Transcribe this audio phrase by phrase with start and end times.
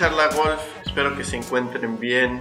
[0.00, 0.62] Charla Golf?
[0.86, 2.40] Espero que se encuentren bien.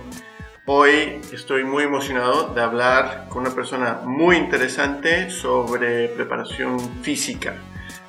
[0.66, 7.58] Hoy estoy muy emocionado de hablar con una persona muy interesante sobre preparación física.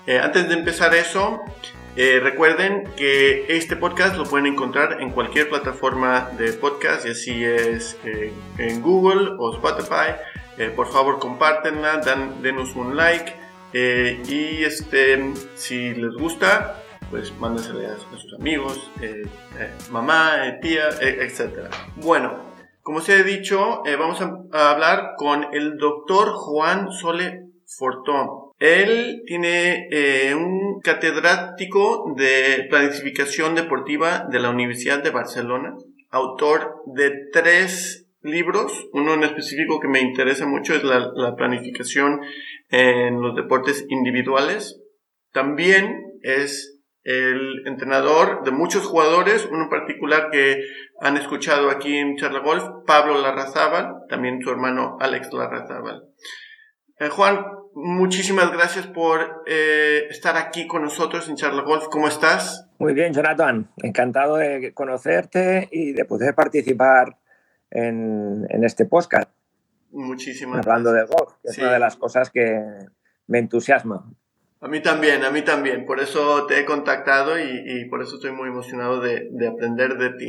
[0.07, 1.41] Eh, antes de empezar eso,
[1.97, 7.45] eh, recuerden que este podcast lo pueden encontrar en cualquier plataforma de podcast, y así
[7.45, 10.15] es eh, en Google o Spotify.
[10.77, 13.35] por favor, compártenla, dan, denos un like.
[13.73, 18.91] y este, si les gusta, pues mándasele a, sus amigos,
[19.91, 21.69] mamá, tía, etc.
[21.97, 22.51] Bueno,
[22.83, 28.29] como se ha dicho, vamos a, hablar con el doctor Juan Sole Fortón.
[28.59, 35.75] Él tiene eh, un catedrático de planificación deportiva de la Universidad de Barcelona,
[36.11, 42.21] autor de tres libros, uno en específico que me interesa mucho es la, planificación
[42.69, 44.79] en los deportes individuales.
[45.33, 50.63] También es el entrenador de muchos jugadores, uno en particular que
[51.01, 56.05] han escuchado aquí en Charla Golf, Pablo Larrazábal, también su hermano Alex Larrazábal.
[56.99, 61.87] Eh, Juan, muchísimas gracias por eh, estar aquí con nosotros en Charla Golf.
[61.91, 62.69] ¿Cómo estás?
[62.79, 63.71] Muy bien, Jonathan.
[63.79, 67.17] Encantado de conocerte y de poder participar
[67.71, 69.31] en, este podcast.
[69.93, 72.63] Muchísimas Hablando de golf, que es una de las cosas que
[73.27, 74.05] me entusiasma.
[74.61, 75.87] A mí también, a mí también.
[75.87, 80.27] Por eso te he contactado y, por eso estoy muy emocionado de, aprender de ti.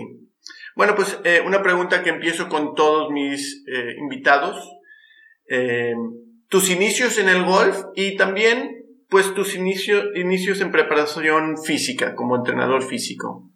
[0.76, 4.78] Bueno, pues eh, una pregunta que empiezo con todos mis eh, invitados
[6.52, 12.36] tus inicios en el golf y también pues tus inicios, inicios en preparación física como
[12.36, 13.50] entrenador físico.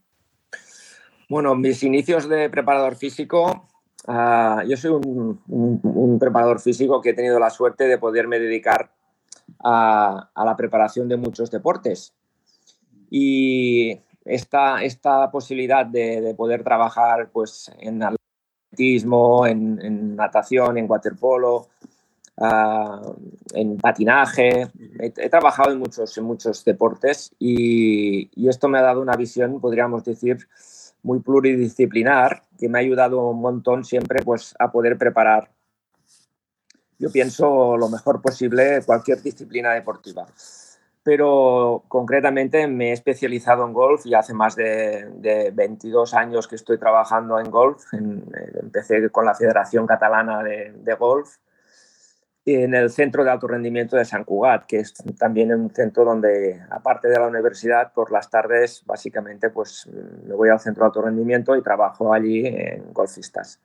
[1.30, 3.68] Bueno, mis inicios de preparador físico,
[4.08, 8.92] ah, yo soy un, preparador físico que he tenido la suerte de poderme dedicar
[9.64, 12.14] a, la preparación de muchos deportes.
[13.10, 21.68] Y esta, esta posibilidad de, poder trabajar pues, en atletismo, en, natación, en waterpolo,
[23.54, 24.68] en patinaje.
[25.00, 30.48] He, trabajado en muchos, muchos deportes y, esto me ha dado una visión, podríamos decir,
[31.04, 35.52] muy pluridisciplinar que me ha ayudado un montón siempre pues, a poder preparar,
[36.98, 40.26] yo pienso, lo mejor posible cualquier disciplina deportiva.
[41.04, 46.80] Pero concretamente me he especializado en golf y hace más de, 22 años que estoy
[46.80, 47.84] trabajando en golf.
[47.94, 51.36] empecé con la Federación Catalana de, de Golf
[52.46, 56.62] en el Centro de Alto Rendimiento de San Cugat, que es también un centro donde,
[56.70, 59.90] aparte de la universidad, por las tardes, básicamente, pues
[60.28, 63.60] me voy al Centro de Alto Rendimiento y trabajo allí en golfistas.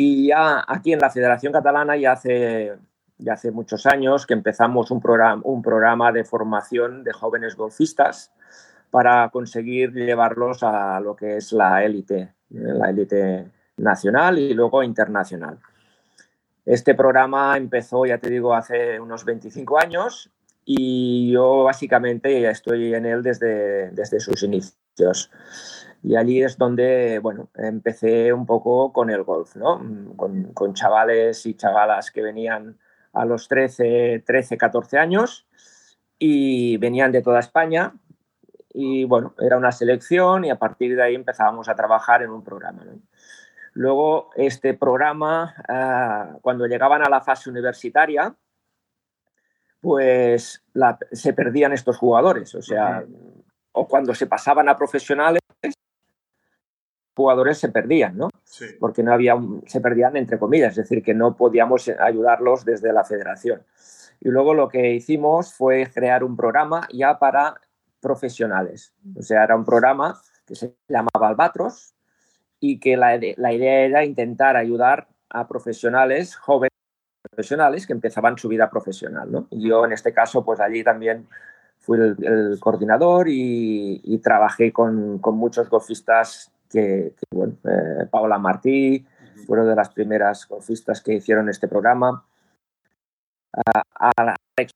[0.00, 2.72] Y ya aquí en la Federación Catalana ya hace,
[3.18, 8.30] ya hace muchos años que empezamos un programa, un programa de formación de jóvenes golfistas
[8.92, 15.58] para conseguir llevarlos a lo que es la élite, la élite nacional y luego internacional.
[16.64, 20.30] Este programa empezó, ya te digo, hace unos 25 años
[20.70, 25.30] y yo básicamente estoy en él desde, desde sus inicios.
[26.02, 29.82] Y allí es donde, bueno, empecé un poco con el golf, ¿no?
[30.14, 32.76] Con, con chavales y chavalas que venían
[33.14, 35.46] a los 13, 13, 14 años
[36.18, 37.94] y venían de toda España.
[38.74, 42.44] Y bueno, era una selección y a partir de ahí empezábamos a trabajar en un
[42.44, 42.84] programa.
[43.72, 48.36] Luego, este programa, ah, cuando llegaban a la fase universitaria,
[49.80, 50.64] pues
[51.12, 52.54] se perdían estos jugadores.
[52.54, 53.04] O sea,
[53.72, 55.40] o cuando se pasaban a profesionales,
[57.16, 58.28] jugadores se perdían, ¿no?
[58.78, 59.36] Porque no había,
[59.66, 63.62] se perdían entre comillas, es decir, que no podíamos ayudarlos desde la federación.
[64.20, 67.60] Y luego lo que hicimos fue crear un programa ya para
[68.00, 68.94] profesionales.
[69.16, 71.94] O sea, era un programa que se llamaba Albatros,
[72.60, 76.67] y que la, idea era intentar ayudar a profesionales, jóvenes
[77.30, 79.30] profesionales que empezaban su vida profesional.
[79.30, 79.46] ¿no?
[79.50, 81.26] Y yo en este caso, pues allí también
[81.78, 89.06] fui el, coordinador y, trabajé con, muchos golfistas que, bueno, eh, Paula Martí,
[89.46, 92.24] fueron de las primeras golfistas que hicieron este programa.
[93.54, 94.72] A, Alex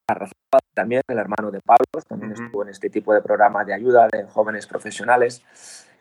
[0.74, 4.24] también, el hermano de Pablo, también estuvo en este tipo de programa de ayuda de
[4.24, 5.42] jóvenes profesionales.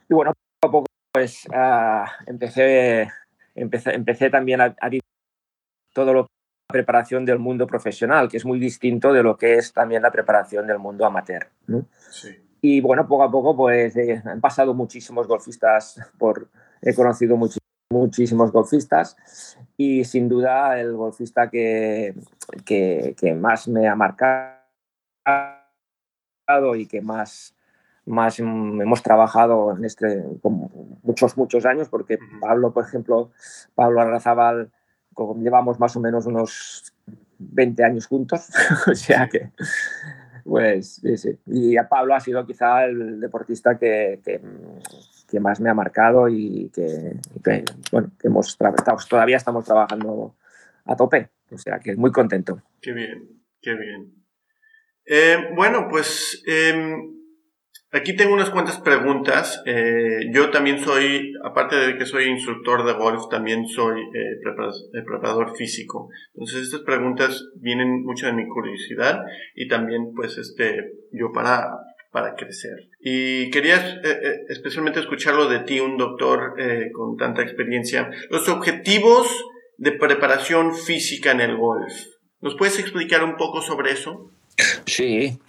[0.07, 0.31] Y bueno,
[0.61, 3.11] poco a poco pues ah, empecé,
[3.55, 4.89] empecé, empecé, también a, a
[5.93, 6.40] todo lo que
[6.71, 10.67] preparación del mundo profesional, que es muy distinto de lo que es también la preparación
[10.67, 11.47] del mundo amateur.
[12.61, 16.49] Y bueno, poco a poco pues eh, han pasado muchísimos golfistas por,
[16.81, 17.37] he conocido
[17.89, 22.15] muchísimos golfistas y sin duda el golfista que,
[22.63, 24.61] que, que más me ha marcado
[26.75, 27.55] y que más
[28.05, 30.23] más hemos trabajado en este
[31.03, 33.31] muchos muchos años porque Pablo por ejemplo
[33.75, 34.71] Pablo Arrazábal
[35.39, 36.93] llevamos más o menos unos
[37.37, 38.49] 20 años juntos
[38.87, 39.51] o sea que
[40.43, 45.73] pues sí, y a Pablo ha sido quizá el deportista que, que, más me ha
[45.73, 47.15] marcado y que,
[47.91, 48.57] bueno que hemos
[49.07, 50.35] todavía estamos trabajando
[50.85, 52.61] a tope o sea que muy contento.
[52.81, 54.13] Qué bien qué bien.
[55.05, 57.20] Eh, bueno pues em,
[57.93, 59.61] Aquí tengo unas cuantas preguntas.
[59.65, 64.39] Eh, yo también soy, aparte de que soy instructor de golf, también soy eh,
[64.93, 66.09] eh, preparador físico.
[66.33, 69.21] Entonces estas preguntas vienen mucho de mi curiosidad
[69.55, 71.69] y también pues este, yo para,
[72.11, 72.87] para crecer.
[73.01, 74.01] Y quería
[74.47, 76.53] especialmente escucharlo de ti, un doctor
[76.93, 78.09] con tanta experiencia.
[78.29, 79.27] Los objetivos
[79.77, 81.93] de preparación física en el golf.
[82.39, 84.31] ¿Nos puedes explicar un poco sobre eso?
[84.85, 85.39] Sí,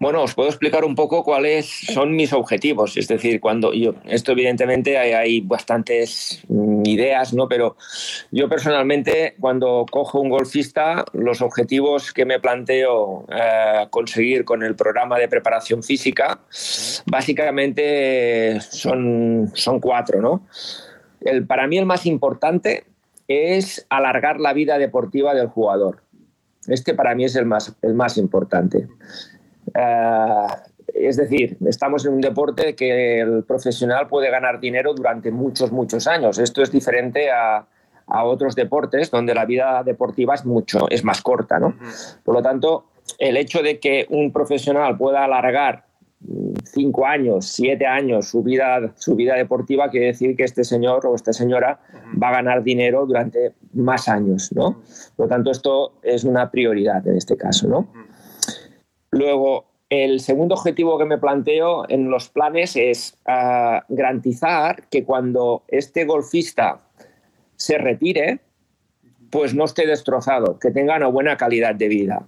[0.00, 2.96] bueno, os puedo explicar un poco cuáles son mis objetivos.
[2.96, 7.48] Es decir, cuando yo, esto evidentemente hay, bastantes mm, ideas, ¿no?
[7.48, 7.76] Pero
[8.30, 14.74] yo personalmente, cuando cojo un golfista, los objetivos que me planteo eh, conseguir con el
[14.74, 16.40] programa de preparación física,
[17.06, 20.46] básicamente son, son cuatro, ¿no?
[21.20, 22.84] El, para mí el más importante
[23.28, 26.02] es alargar la vida deportiva del jugador.
[26.66, 28.88] Este para mí es el más, el más importante.
[29.74, 30.46] Eh,
[30.94, 36.06] es decir, estamos en un deporte que el profesional puede ganar dinero durante muchos, muchos
[36.06, 36.38] años.
[36.38, 37.66] Esto es diferente a,
[38.06, 41.76] a otros deportes donde la vida deportiva es mucho, es más corta, ¿no?
[42.24, 42.86] Por lo tanto,
[43.18, 45.84] el hecho de que un profesional pueda alargar
[46.64, 51.14] cinco años, siete años su vida, su vida deportiva, quiere decir que este señor o
[51.14, 51.80] esta señora
[52.22, 54.82] va a ganar dinero durante más años, ¿no?
[55.16, 57.88] Por lo tanto, esto es una prioridad en este caso, ¿no?
[59.10, 65.64] Luego, el segundo objetivo que me planteo en los planes es ah, garantizar que cuando
[65.68, 66.80] este golfista
[67.56, 68.40] se retire,
[69.30, 72.26] pues no esté destrozado, que tenga una buena calidad de vida.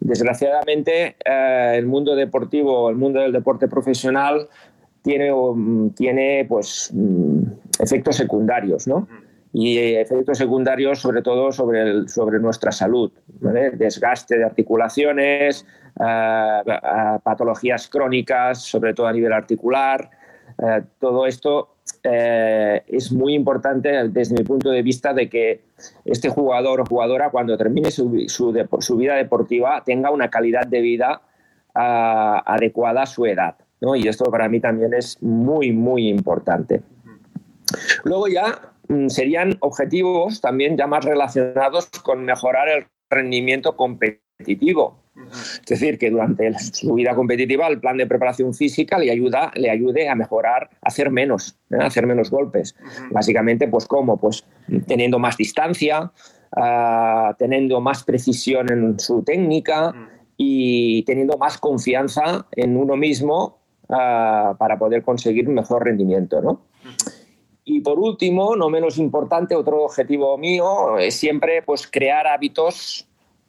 [0.00, 4.48] Desgraciadamente, eh, el mundo deportivo, el mundo del deporte profesional
[5.02, 7.42] tiene, um, tiene pues, mm,
[7.80, 9.08] efectos secundarios, ¿no?
[9.52, 13.10] Y efectos secundarios sobre todo sobre, sobre nuestra salud,
[13.72, 15.66] desgaste de articulaciones,
[15.98, 20.10] eh, eh, patologías crónicas, sobre todo a nivel articular.
[20.98, 25.67] todo esto eh, es muy importante desde mi punto de vista de que
[26.04, 31.22] este jugador o jugadora cuando termine su, vida deportiva tenga una calidad de vida
[31.74, 33.56] ah, adecuada a su edad.
[33.80, 33.94] ¿no?
[33.94, 36.82] Y esto para mí también es muy, muy importante.
[38.04, 44.98] Luego ya mm, serían objetivos también ya más relacionados con mejorar el rendimiento competitivo.
[45.26, 49.70] Es decir, que durante su vida competitiva el plan de preparación física le, ayuda, le
[49.70, 51.76] ayude a mejorar, a hacer menos, ¿eh?
[51.80, 52.74] hacer menos golpes.
[53.10, 54.16] Básicamente, pues ¿cómo?
[54.16, 54.44] Pues
[54.86, 56.12] teniendo más distancia,
[56.56, 59.94] ah, teniendo más precisión en su técnica
[60.36, 66.62] y teniendo más confianza en uno mismo ah, para poder conseguir un mejor rendimiento, ¿no?
[67.70, 73.07] Y por último, no menos importante, otro objetivo mío es siempre pues, crear hábitos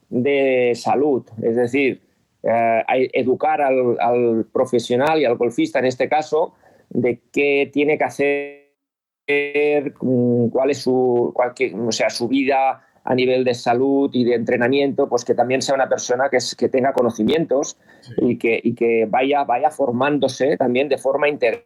[0.09, 2.01] de salud, es decir,
[2.41, 6.53] eh, educar al, profesional y al golfista en este caso
[6.89, 13.43] de qué tiene que hacer, mm, cuál es su, o sea, su vida a nivel
[13.43, 17.77] de salud y de entrenamiento, pues que también sea una persona que, que tenga conocimientos
[18.17, 21.65] y, que, y que vaya, vaya formándose también de forma integral,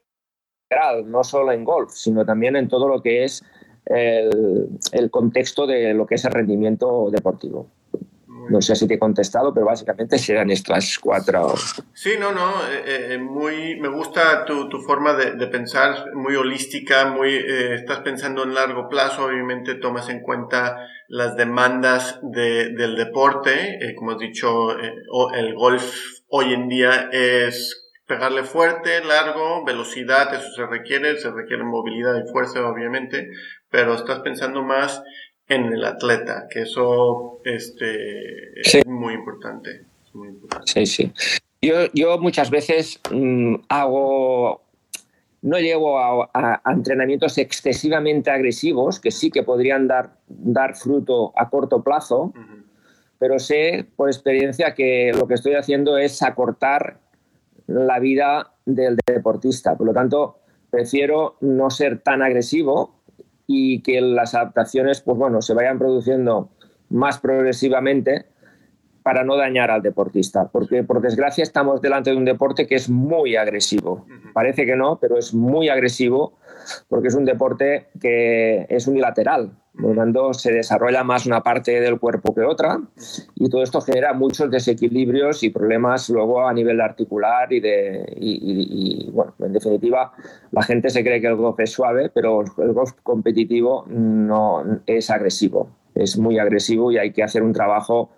[1.05, 3.43] no solo en golf, sino también en todo lo que es
[3.85, 7.67] el, el contexto de lo que es el rendimiento deportivo.
[8.49, 11.55] No sé si te he contestado, pero básicamente serán estas cuatro.
[11.93, 16.35] Sí, no, no, eh, eh, muy, me gusta tu, tu forma de, de, pensar, muy
[16.35, 22.69] holística, muy, eh, estás pensando en largo plazo, obviamente tomas en cuenta las demandas de,
[22.69, 25.83] del deporte, como has dicho, el golf
[26.27, 32.29] hoy en día es pegarle fuerte, largo, velocidad, eso se requiere, se requiere movilidad y
[32.31, 33.29] fuerza, obviamente,
[33.69, 35.01] pero estás pensando más
[35.47, 39.85] en el atleta, que eso este, es muy importante,
[40.65, 41.11] Sí, sí.
[41.61, 44.61] Yo, yo muchas veces mm, hago,
[45.41, 51.83] no llego a, entrenamientos excesivamente agresivos, que sí que podrían dar, dar fruto a corto
[51.83, 52.33] plazo,
[53.17, 56.99] pero sé por experiencia que lo que estoy haciendo es acortar
[57.67, 59.77] la vida del deportista.
[59.77, 63.02] Por lo tanto, prefiero no ser tan agresivo
[63.47, 66.49] y que las adaptaciones pues bueno, se vayan produciendo
[66.89, 68.25] más progresivamente
[69.03, 72.89] para no dañar al deportista, porque por desgracia estamos delante de un deporte que es
[72.89, 74.05] muy agresivo.
[74.33, 76.37] Parece que no, pero es muy agresivo
[76.87, 79.51] porque es un deporte que es unilateral.
[79.73, 82.79] Por lo tanto, se desarrolla más una parte del cuerpo que otra
[83.35, 89.09] y todo esto genera muchos desequilibrios y problemas luego a nivel articular y de, y,
[89.11, 90.13] bueno, en definitiva,
[90.51, 95.09] la gente se cree que el golf es suave, pero el golf competitivo no es
[95.09, 98.11] agresivo es muy agresivo y hay que hacer un trabajo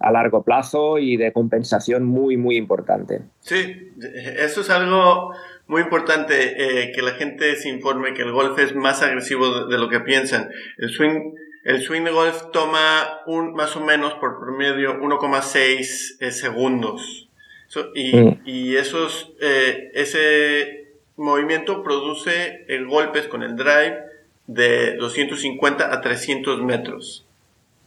[0.00, 3.22] a largo plazo y de compensación muy, muy importante.
[3.40, 3.92] Sí,
[4.38, 5.32] eso es algo
[5.66, 9.78] muy importante, eh, que la gente se informe que el golf es más agresivo de,
[9.78, 10.50] lo que piensan.
[10.78, 11.34] El swing,
[11.64, 17.28] el swing de golf toma un, más o menos por promedio 1,6 eh, segundos.
[17.94, 18.40] y, mm.
[18.46, 24.07] y esos, eh, ese movimiento produce golpes con el drive
[24.48, 27.24] de 250 a 300 metros.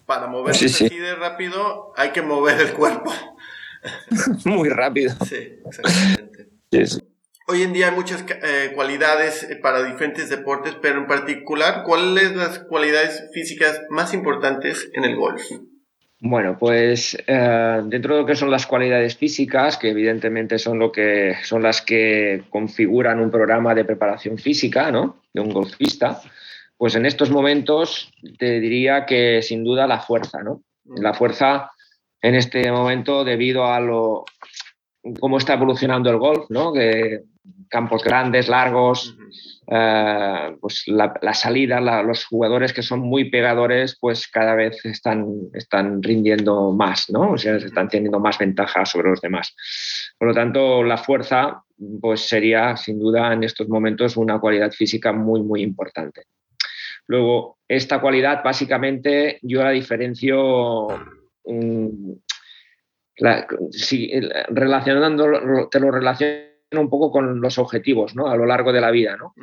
[0.05, 3.11] Para moverse así de rápido hay que mover el cuerpo.
[4.45, 5.13] Muy rápido.
[5.25, 6.47] Sí, exactamente.
[7.47, 12.29] Hoy en día hay muchas eh, cualidades eh, para diferentes deportes, pero en particular, ¿cuáles
[12.29, 15.41] son las cualidades físicas más importantes en el golf?
[16.19, 20.91] Bueno, pues eh, dentro de lo que son las cualidades físicas, que evidentemente son lo
[20.91, 25.23] que son las que configuran un programa de preparación física, ¿no?
[25.33, 26.21] De un golfista,
[26.81, 30.63] pues en estos momentos te diría que sin duda la fuerza, ¿no?
[30.83, 31.69] La fuerza
[32.19, 34.25] en este momento debido a lo
[35.19, 36.73] cómo está evolucionando el golf, ¿no?
[36.73, 37.21] Que
[37.69, 39.15] campos grandes, largos,
[39.67, 46.01] eh, pues la, salida, los jugadores que son muy pegadores, pues cada vez están, están
[46.01, 47.33] rindiendo más, ¿no?
[47.33, 49.55] O sea, están teniendo más ventaja sobre los demás.
[50.17, 51.61] Por lo tanto, la fuerza,
[52.01, 56.23] pues sería sin duda en estos momentos una cualidad física muy, muy importante.
[57.11, 60.87] Luego, esta cualidad básicamente yo la diferencio,
[63.71, 64.13] si,
[64.47, 66.39] relacionando, te lo relaciono
[66.71, 68.27] un poco con los objetivos ¿no?
[68.27, 69.17] a lo largo de la vida.
[69.17, 69.33] ¿no?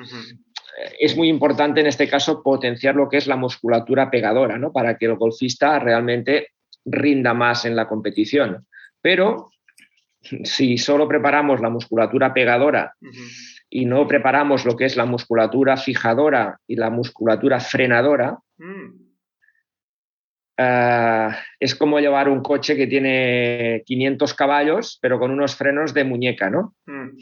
[0.99, 4.73] Es muy importante en este caso potenciar lo que es la musculatura pegadora ¿no?
[4.73, 6.53] para que el golfista realmente
[6.87, 8.67] rinda más en la competición.
[9.03, 9.51] Pero
[10.23, 12.95] si solo preparamos la musculatura pegadora,
[13.71, 18.89] y no preparamos lo que es la musculatura fijadora y la musculatura frenadora, mm.
[20.57, 21.29] eh,
[21.61, 26.51] es como llevar un coche que tiene 500 caballos, pero con unos frenos de muñeca,
[26.51, 26.75] ¿no?
[26.87, 27.19] Mm.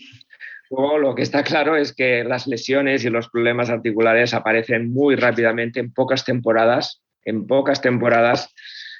[0.71, 5.15] Luego, lo que está claro es que las lesiones y los problemas articulares aparecen muy
[5.15, 7.03] rápidamente en pocas temporadas.
[7.25, 8.53] En pocas temporadas,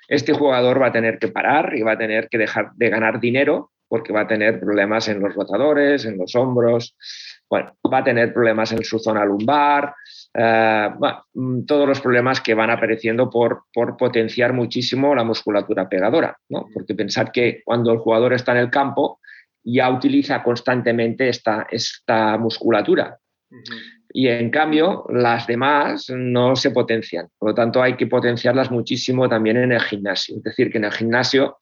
[0.09, 3.21] este jugador va a tener que parar y va a tener que dejar de ganar
[3.21, 6.97] dinero porque va a tener problemas en los rotadores, en los hombros,
[7.49, 9.95] bueno, va a tener problemas en su zona lumbar,
[10.35, 10.91] eh,
[11.35, 16.67] mm, todos los problemas que van apareciendo por, por, potenciar muchísimo la musculatura pegadora, ¿no?
[16.73, 19.21] porque pensar que cuando el jugador está en el campo
[19.65, 23.19] ya utiliza constantemente esta, esta musculatura.
[24.11, 27.29] Y en cambio, las demás no se potencian.
[27.37, 30.37] Por lo tanto, hay que potenciarlas muchísimo también en el gimnasio.
[30.37, 31.59] Es decir, que en el gimnasio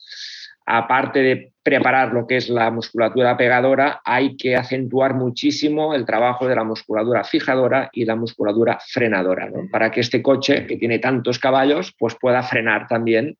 [0.66, 6.46] aparte de preparar lo que es la musculatura pegadora, hay que acentuar muchísimo el trabajo
[6.46, 11.38] de la musculatura fijadora y la musculatura frenadora, para que este coche que tiene tantos
[11.38, 13.36] caballos pues pueda frenar también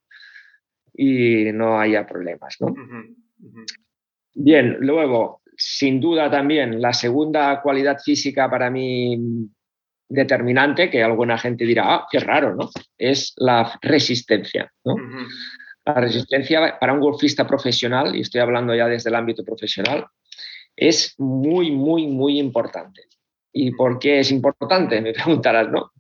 [0.95, 2.57] y no haya problemas.
[4.35, 9.19] Bien, luego, sin duda también, la segunda cualidad física para mí
[10.09, 12.71] determinante, que alguna gente dirá, ah, qué raro, ¿no?
[12.97, 14.71] Es la resistencia.
[14.85, 14.95] ¿no?
[15.85, 20.07] La resistencia para un golfista profesional, y estoy hablando ya desde el ámbito profesional,
[20.77, 23.03] es muy, muy, muy importante.
[23.53, 25.01] ¿Y por qué es importante?
[25.01, 25.93] Me preguntarás, ¿no?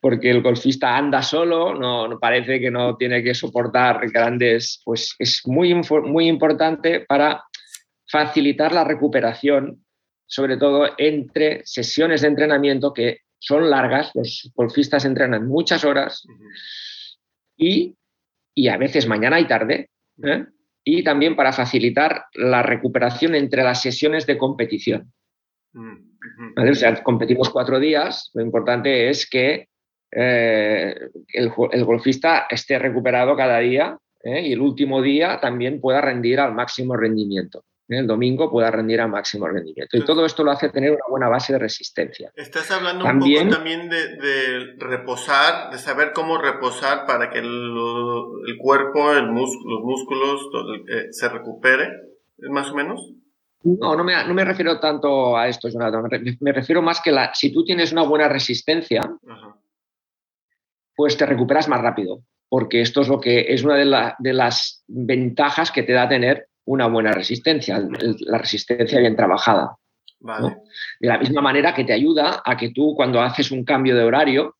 [0.00, 5.40] Porque el golfista anda solo, no, parece que no tiene que soportar grandes, pues es
[5.46, 7.44] muy, muy importante para
[8.06, 9.82] facilitar la recuperación,
[10.26, 16.26] sobre todo entre sesiones de entrenamiento que son largas, los golfistas entrenan muchas horas
[17.56, 17.96] y
[18.54, 19.90] y a veces mañana y tarde,
[20.22, 20.46] ¿eh?
[20.84, 25.12] y también para facilitar la recuperación entre las sesiones de competición.
[25.72, 29.68] Mm, o sea, competimos cuatro días, lo importante es que
[30.12, 30.94] eh,
[31.32, 34.46] el, golfista esté recuperado cada día ¿eh?
[34.46, 39.06] y el último día también pueda rendir al máximo rendimiento el domingo pueda rendir a
[39.06, 39.96] máximo rendimiento.
[39.96, 42.32] Y todo esto lo hace tener una buena base de resistencia.
[42.34, 49.12] Estás hablando un poco también de, reposar, de saber cómo reposar para que el, cuerpo,
[49.12, 50.48] el los músculos
[50.88, 51.84] eh, se recupere,
[52.38, 53.12] ¿es más o menos?
[53.64, 56.04] No, no me, refiero tanto a esto, Jonathan.
[56.40, 59.00] Me refiero más que la, si tú tienes una buena resistencia,
[60.94, 62.22] pues te recuperas más rápido.
[62.48, 66.86] porque esto es lo que es una de, las ventajas que te da tener una
[66.86, 67.82] buena resistencia,
[68.20, 69.76] la resistencia bien trabajada.
[71.00, 74.04] De la misma manera que te ayuda a que tú cuando haces un cambio de
[74.04, 74.56] horario,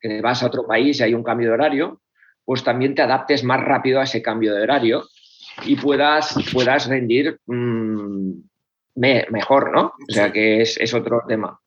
[0.00, 2.00] que vas a otro país y hay un cambio de horario,
[2.44, 5.04] pues también te adaptes más rápido a ese cambio de horario
[5.64, 8.32] y puedas, puedas rendir mm,
[8.96, 9.92] mejor, ¿no?
[10.08, 11.60] O sea que es, otro tema.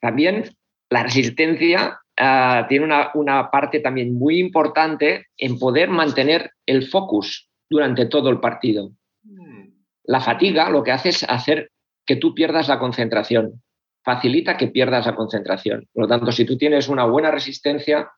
[0.00, 0.44] También
[0.88, 7.47] la resistencia ah, tiene una, una, parte también muy importante en poder mantener el focus
[7.68, 8.92] durante todo el partido.
[9.22, 9.68] Mm.
[10.04, 11.70] La fatiga lo que hace es hacer
[12.06, 13.62] que tú pierdas la concentración,
[14.02, 15.86] facilita que pierdas la concentración.
[15.92, 18.10] Por lo tanto, si tú tienes una buena resistencia,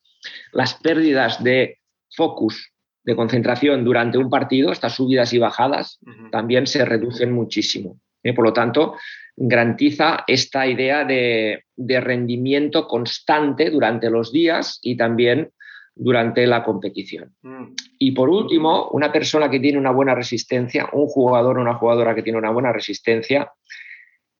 [0.52, 1.78] las pérdidas de
[2.14, 5.98] focus, de concentración durante un partido, estas subidas y bajadas,
[6.30, 7.98] también se reducen muchísimo.
[8.22, 8.34] ¿eh?
[8.34, 8.94] Por lo tanto,
[9.36, 15.50] garantiza esta idea de, rendimiento constante durante los días y también
[15.94, 17.34] durante la competición.
[17.42, 17.74] Mm.
[17.98, 22.14] Y por último, una persona que tiene una buena resistencia, un jugador o una jugadora
[22.14, 23.50] que tiene una buena resistencia,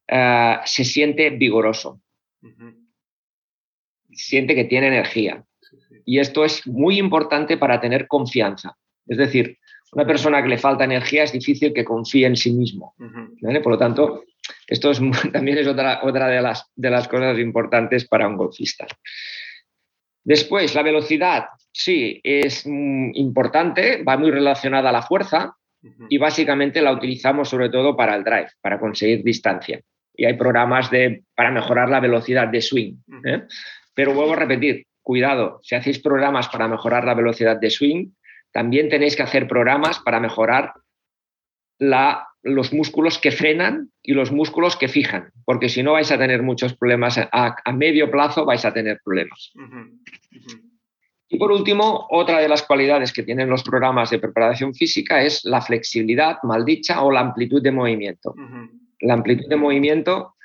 [0.07, 2.01] eh, se siente vigoroso,
[4.11, 5.43] siente que tiene energía.
[6.05, 8.75] Y esto es muy importante para tener confianza.
[9.07, 9.57] Es decir,
[9.93, 12.95] una persona que le falta energía es difícil que confíe en sí mismo.
[13.63, 14.23] Por lo tanto,
[14.67, 14.91] esto
[15.33, 18.87] también es otra, otra de, las, de las cosas importantes para un golfista.
[20.23, 25.55] Después, la velocidad, sí, es mm, importante, va muy relacionada a la fuerza
[26.09, 29.81] y básicamente la utilizamos sobre todo para el drive, para conseguir distancia.
[30.15, 32.97] Y hay programas de, para mejorar la velocidad de swing.
[33.25, 33.43] ¿eh?
[33.95, 38.11] Pero vuelvo a repetir, cuidado, si hacéis programas para mejorar la velocidad de swing,
[38.51, 40.73] también tenéis que hacer programas para mejorar
[41.79, 46.17] la, los músculos que frenan y los músculos que fijan, porque si no vais a
[46.17, 49.51] tener muchos problemas a, medio plazo, vais a tener problemas.
[51.29, 55.45] Y por último, otra de las cualidades que tienen los programas de preparación física es
[55.45, 58.35] la flexibilidad maldicha o la amplitud de movimiento.
[58.99, 60.35] La amplitud de movimiento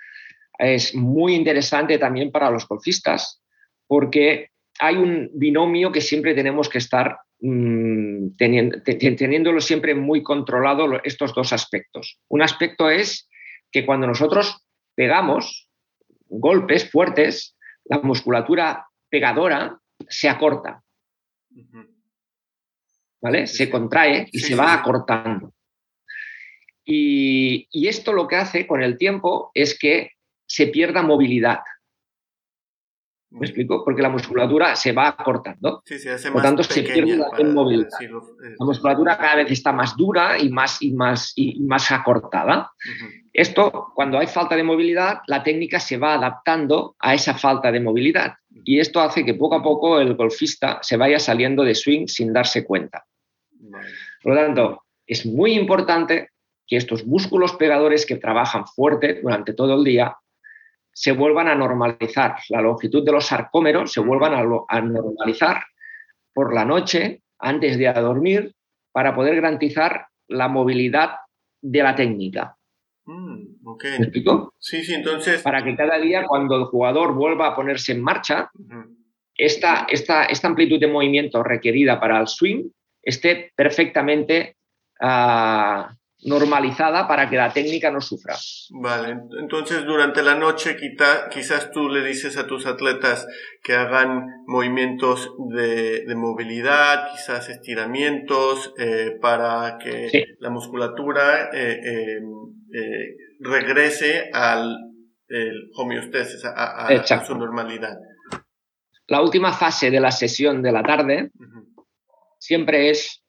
[0.59, 3.43] es muy interesante también para los golfistas
[3.87, 11.35] porque hay un binomio que siempre tenemos que estar mm, teniéndolo siempre muy controlado estos
[11.35, 12.19] dos aspectos.
[12.29, 13.29] Un aspecto es
[13.71, 15.69] que cuando nosotros pegamos
[16.29, 20.83] golpes fuertes, la musculatura pegadora se acorta.
[23.21, 23.47] ¿Vale?
[23.47, 25.53] Se contrae y se va acortando.
[26.85, 30.13] y, esto lo que hace con el tiempo es que
[30.47, 31.61] se pierda movilidad.
[33.31, 33.85] ¿Me explico?
[33.85, 35.83] Porque la musculatura se va acortando.
[35.85, 37.89] Sí, se hace Por tanto, se pierde la movilidad.
[38.59, 42.71] La musculatura cada vez está más dura y más, y más, y más acortada.
[43.33, 47.81] Esto, cuando hay falta de movilidad, la técnica se va adaptando a esa falta de
[47.81, 48.35] movilidad.
[48.65, 52.33] Y esto hace que poco a poco el golfista se vaya saliendo de swing sin
[52.33, 53.05] darse cuenta.
[54.23, 56.31] Por lo tanto, es muy importante
[56.67, 60.17] que estos músculos pegadores que trabajan fuerte durante todo el día
[60.97, 65.63] se vuelvan a normalizar, la longitud de los sarcómeros se vuelvan a, normalizar
[66.33, 68.55] por la noche antes de dormir
[68.93, 71.17] para poder garantizar la movilidad
[71.61, 72.57] de la técnica.
[73.05, 74.55] Mm, ¿Me explico?
[74.59, 75.43] Sí, sí, entonces...
[75.43, 78.51] Para que cada día cuando el jugador vuelva a ponerse en marcha,
[79.35, 82.71] esta, esta, amplitud de movimiento requerida para el swing
[83.03, 84.57] esté perfectamente
[84.99, 88.35] ah, normalizada para que la técnica no sufra.
[88.71, 93.27] Vale, entonces durante la noche quizás tú le dices a tus atletas
[93.63, 104.31] que hagan movimientos de, movilidad, quizás estiramientos eh, para que la musculatura eh, eh, regrese
[104.33, 104.75] al
[105.75, 107.97] homeostasis, a, su normalidad.
[109.09, 111.31] La última fase de la sesión de la tarde
[112.39, 113.26] siempre es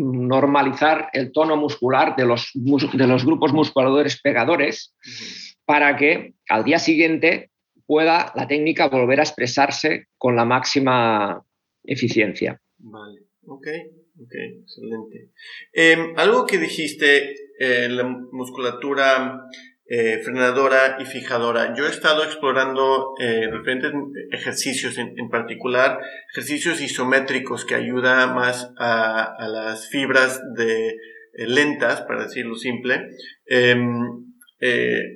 [0.00, 4.94] normalizar el tono muscular de los, de los grupos musculadores pegadores
[5.64, 7.50] para que al día siguiente
[7.86, 11.44] pueda la técnica volver a expresarse con la máxima
[11.84, 12.60] eficiencia.
[12.78, 13.66] Vale, ok,
[14.22, 15.30] ok, excelente.
[15.72, 19.44] Em, algo que dijiste en la musculatura
[19.92, 21.74] eh, frenadora y fijadora.
[21.74, 23.92] Yo he estado explorando eh, diferentes
[24.30, 25.98] ejercicios, en, particular
[26.30, 30.94] ejercicios isométricos que ayudan más a, las fibras de eh,
[31.34, 33.08] lentas, para decirlo simple,
[33.46, 34.28] em,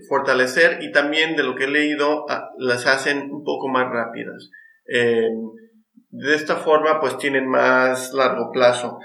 [0.09, 2.25] fortalecer y también de lo que he leído
[2.59, 4.51] las hacen un poco más rápidas.
[4.87, 5.53] Em,
[6.11, 8.99] de esta forma pues tienen más largo plazo.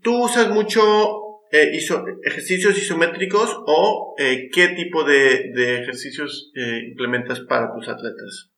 [0.00, 1.21] Tú usas mucho
[1.52, 1.70] eh,
[2.24, 8.50] ejercicios isométricos o eh, qué tipo de, ejercicios eh, implementas para tus atletas?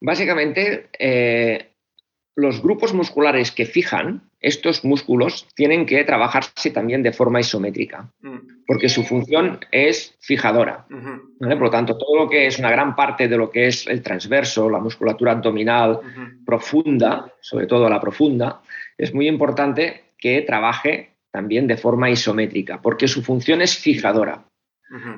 [0.00, 0.88] Básicamente,
[2.36, 8.64] los grupos musculares que fijan, estos músculos tienen que trabajarse también de forma isométrica, mm.
[8.66, 10.86] porque su función es fijadora.
[11.38, 14.02] Por lo tanto, todo lo que es una gran parte de lo que es el
[14.02, 16.00] transverso, la musculatura abdominal
[16.44, 18.62] profunda, sobre todo la profunda,
[18.98, 24.44] es muy importante que trabaje también de forma isométrica, porque su función es fijadora.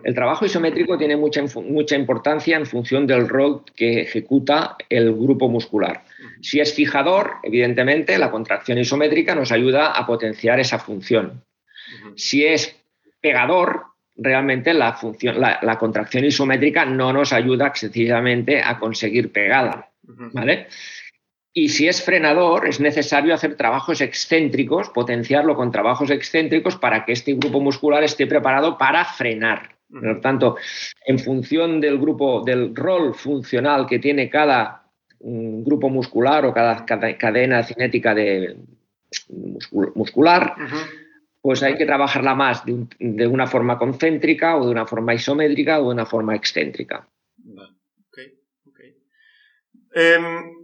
[0.04, 5.48] El trabajo isométrico tiene mucha, mucha importancia en función del rol que ejecuta el grupo
[5.48, 6.04] muscular.
[6.40, 11.42] Si es fijador, evidentemente, la contracción isométrica nos ayuda a potenciar esa función.
[12.14, 12.80] Si es
[13.20, 19.90] pegador, realmente la, función, la, contracción isométrica no nos ayuda excesivamente a conseguir pegada.
[20.32, 20.68] ¿vale?
[21.56, 27.12] Y si es frenador, es necesario hacer trabajos excéntricos, potenciarlo con trabajos excéntricos para que
[27.12, 29.76] este grupo muscular esté preparado para frenar.
[29.88, 30.56] Por lo tanto,
[31.06, 34.90] en función del grupo, del rol funcional que tiene cada
[35.20, 38.56] mm, grupo muscular o cada, cadena cinética de,
[39.94, 40.56] muscular,
[41.40, 45.84] pues hay que trabajarla más de, una forma concéntrica o de una forma isométrica o
[45.84, 47.06] de una forma excéntrica.
[49.96, 50.63] Em,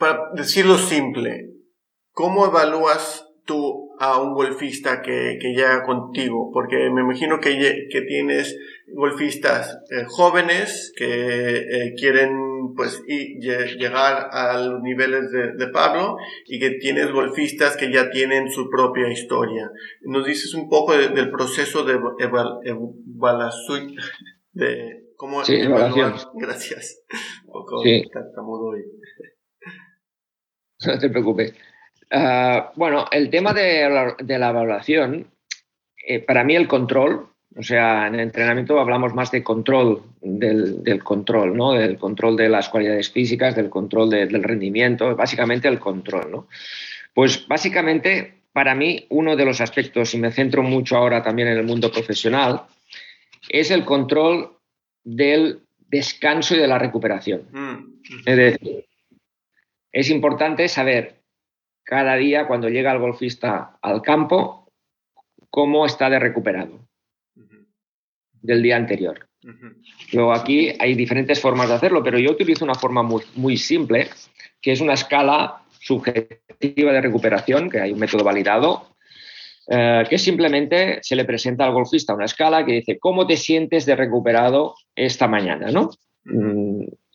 [0.00, 1.50] para decirlo simple,
[2.12, 6.50] ¿cómo evalúas tú a un golfista que, que llega contigo?
[6.54, 8.56] Porque me imagino que, que tienes
[8.94, 16.70] golfistas eh, jóvenes que eh, quieren pues llegar a los niveles de, Pablo y que
[16.70, 19.70] tienes golfistas que ya tienen su propia historia.
[20.02, 21.98] ¿Nos dices un poco del proceso de
[22.64, 23.94] evaluación?
[24.52, 26.14] De cómo sí, evaluar?
[26.34, 27.02] Gracias.
[27.44, 28.02] Un poco sí.
[30.86, 31.54] No te preocupes.
[32.10, 35.26] Ah, bueno, el tema de la, evaluación,
[36.06, 41.02] eh, para mí el control, o sea, en el entrenamiento hablamos más de control del,
[41.04, 41.72] control, ¿no?
[41.72, 46.48] Del control de las cualidades físicas, del control del rendimiento, básicamente el control, ¿no?
[47.14, 51.58] Pues básicamente, para mí, uno de los aspectos, y me centro mucho ahora también en
[51.58, 52.62] el mundo profesional,
[53.48, 54.52] es el control
[55.02, 57.42] del descanso y de la recuperación.
[57.50, 58.00] Mm.
[58.26, 58.84] Es decir,
[59.92, 61.20] es importante saber
[61.84, 64.70] cada día cuando llega el golfista al campo
[65.50, 66.86] cómo está de recuperado
[68.42, 69.28] del día anterior.
[70.12, 74.08] Luego aquí hay diferentes formas de hacerlo, pero yo utilizo una forma muy, muy simple,
[74.60, 78.94] que es una escala subjetiva de recuperación, que hay un método validado,
[79.68, 83.86] eh, que simplemente se le presenta al golfista una escala que dice cómo te sientes
[83.86, 85.90] de recuperado esta mañana, ¿no?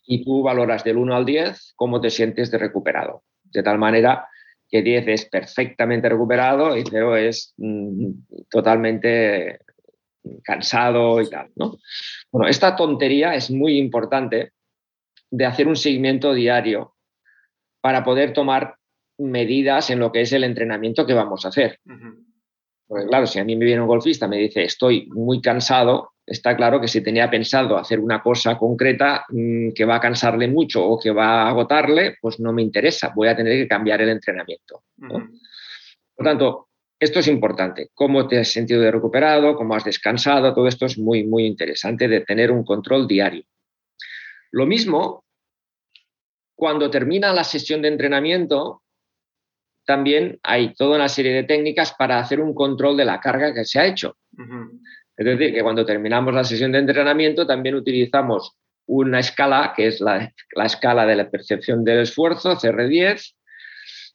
[0.06, 3.24] Y tú valoras del 1 al 10 cómo te sientes de recuperado.
[3.44, 4.28] De tal manera
[4.70, 8.12] que 10 es perfectamente recuperado y 0 es mm,
[8.50, 9.60] totalmente
[10.44, 11.52] cansado y tal.
[11.56, 11.78] ¿no?
[12.32, 14.52] Bueno, esta tontería es muy importante
[15.30, 16.96] de hacer un seguimiento diario
[17.82, 18.78] para poder tomar
[19.18, 21.80] medidas en lo que es el entrenamiento que vamos a hacer.
[22.88, 26.12] Porque claro, si a mí me viene un golfista y me dice estoy muy cansado,
[26.26, 30.48] está claro que si tenía pensado hacer una cosa concreta mm, que va a cansarle
[30.48, 34.02] mucho o que va a agotarle, pues no me interesa, voy a tener que cambiar
[34.02, 34.84] el entrenamiento.
[34.98, 37.90] Por tanto, esto es importante.
[37.94, 42.08] Cómo te has sentido de recuperado, cómo has descansado, todo esto es muy, muy interesante
[42.08, 43.44] de tener un control diario.
[44.52, 45.26] Lo mismo,
[46.56, 48.82] cuando termina la sesión de entrenamiento,
[49.86, 53.66] también hay toda una serie de técnicas para hacer un control de la carga que
[53.66, 54.18] se ha hecho.
[55.18, 60.02] Es decir, que cuando terminamos la sesión de entrenamiento también utilizamos una escala, que es
[60.02, 63.34] la, escala de la percepción del esfuerzo, CR10,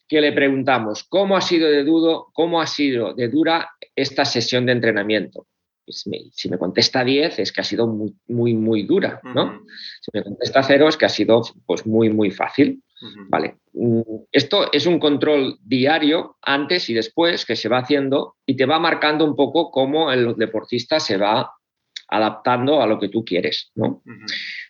[0.07, 4.65] que le preguntamos cómo ha sido de dudo, cómo ha sido de dura esta sesión
[4.65, 5.47] de entrenamiento.
[5.91, 9.61] Si me, contesta 10 es que ha sido muy, muy, muy dura, ¿no?
[10.01, 12.83] Si me contesta 0 es que ha sido pues, muy, muy fácil.
[13.29, 13.57] Vale.
[13.73, 14.01] Mm,
[14.31, 18.79] esto es un control diario, antes y después, que se va haciendo y te va
[18.79, 21.51] marcando un poco cómo el deportista se va
[22.11, 23.71] adaptando a lo que tú quieres.
[23.73, 24.03] ¿no?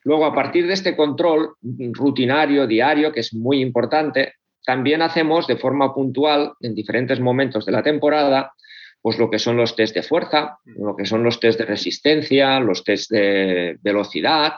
[0.04, 1.56] Luego, a partir de este control
[1.92, 7.72] rutinario, diario, que es muy importante, también hacemos de forma puntual, en diferentes momentos de
[7.72, 8.54] la temporada,
[9.02, 12.60] pues lo que son los test de fuerza, lo que son los test de resistencia,
[12.60, 14.54] los test de velocidad,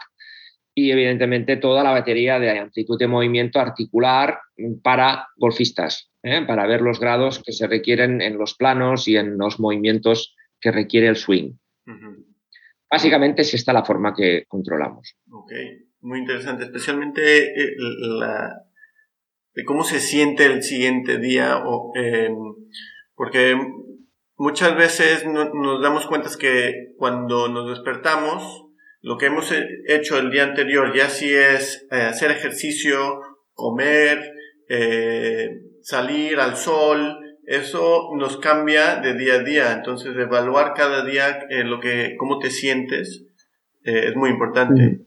[0.76, 4.40] y evidentemente toda la batería de amplitud de movimiento articular
[4.82, 6.44] para golfistas, ¿eh?
[6.46, 10.72] para ver los grados que se requieren en los planos y en los movimientos que
[10.72, 11.54] requiere el swing.
[12.90, 15.16] Básicamente es esta la forma que controlamos.
[15.32, 15.52] Ok,
[16.02, 18.64] muy interesante, especialmente eh, la,
[19.54, 22.36] de cómo se siente el siguiente día, o, em,
[23.16, 23.56] porque
[24.44, 28.66] muchas veces nos damos cuenta que cuando nos despertamos,
[29.02, 29.54] lo que hemos
[29.88, 33.22] hecho el día anterior, ya si es eh, hacer ejercicio
[33.54, 34.34] comer,
[34.68, 39.72] eh, salir al sol, eso nos cambia de día a día.
[39.72, 43.24] Entonces, evaluar cada día eh, lo que, cómo te sientes
[43.86, 45.00] eh, es muy importante.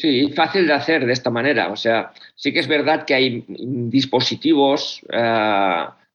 [0.00, 1.70] Sí, fácil de hacer de esta manera.
[1.70, 5.00] O sea, sí que es verdad que hay dispositivos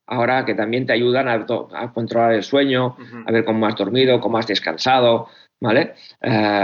[0.08, 1.46] ahora que también te ayudan a,
[1.94, 5.28] controlar el sueño, a ver cómo has dormido, cómo has descansado.
[5.58, 5.94] ¿Vale?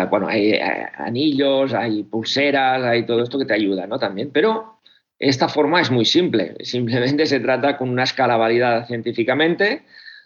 [0.10, 0.60] bueno, hay
[0.98, 3.98] anillos, hay pulseras, hay todo esto que te ayuda, ¿no?
[3.98, 4.82] También, pero
[5.18, 9.84] esta forma es muy simple, simplemente se trata con una escala validada científicamente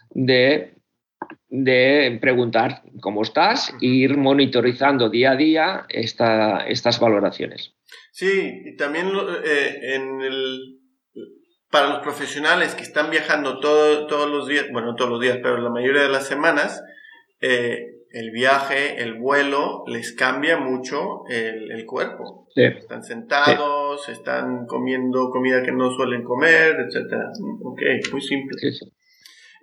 [0.09, 0.71] de,
[2.21, 7.75] preguntar cómo estás e ir monitorizando día a día estas valoraciones.
[8.11, 9.07] Sí, y también
[9.45, 9.99] eh,
[11.75, 15.69] para los profesionales que están viajando todos los días, bueno, todos los días, pero la
[15.69, 16.81] mayoría de las semanas,
[17.41, 22.47] eh, el viaje, el vuelo, les cambia mucho el, cuerpo.
[22.55, 27.13] Están sentados, están comiendo comida que no suelen comer, etc.
[27.65, 28.57] Ok, muy simple.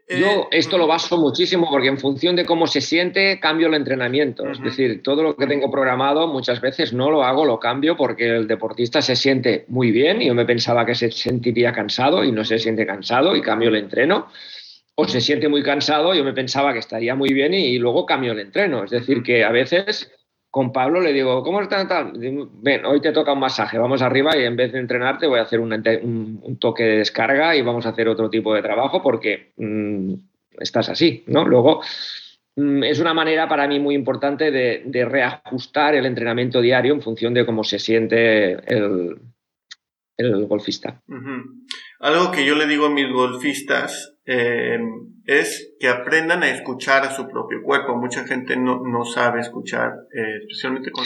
[0.08, 4.50] Yo esto lo baso muchísimo porque en función de cómo se siente, cambio el entrenamiento.
[4.50, 8.28] Es decir, todo lo que tengo programado muchas veces no lo hago, lo cambio porque
[8.28, 12.32] el deportista se siente muy bien y yo me pensaba que se sentiría cansado y
[12.32, 14.28] no se siente cansado y cambio el entreno
[14.94, 18.32] o se siente muy cansado, yo me pensaba que estaría muy bien y, luego cambio
[18.32, 18.84] el entreno.
[18.84, 20.12] Es decir, que a veces
[20.52, 22.12] con Pablo le digo, ¿cómo está tal?
[22.12, 25.44] Ven, hoy te toca un masaje, vamos arriba y en vez de entrenarte voy a
[25.44, 30.12] hacer un, toque de descarga y vamos a hacer otro tipo de trabajo porque mm,
[30.58, 31.46] estás así, ¿no?
[31.46, 31.80] Luego
[32.56, 37.32] mm, es una manera para mí muy importante de, reajustar el entrenamiento diario en función
[37.32, 39.16] de cómo se siente el,
[40.46, 41.00] golfista.
[41.98, 44.78] Algo que yo le digo a mis golfistas eh,
[45.24, 47.96] es que aprendan a escuchar a su propio cuerpo.
[47.96, 51.04] Mucha gente no, no sabe escuchar, eh, especialmente con...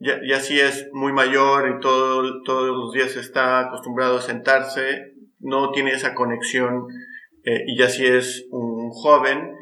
[0.00, 5.14] Ya, ya, si es muy mayor y todo, todos los días está acostumbrado a sentarse,
[5.40, 6.86] no tiene esa conexión.
[7.42, 9.54] Eh, y ya si es un joven,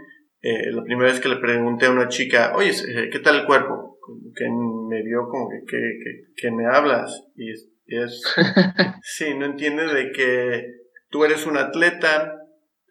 [0.42, 2.70] la primera vez que le pregunté a una chica, oye,
[3.10, 3.98] ¿qué tal el cuerpo?
[4.36, 7.24] Que me vio como que, que, que, me hablas.
[7.34, 8.22] Y es, es
[9.02, 10.66] sí, no entiende de que
[11.10, 12.45] tú eres un atleta,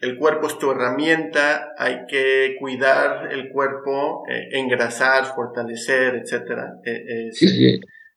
[0.05, 7.29] el cuerpo es tu herramienta, hay que cuidar el cuerpo, eh, engrasar, fortalecer, etcétera, e,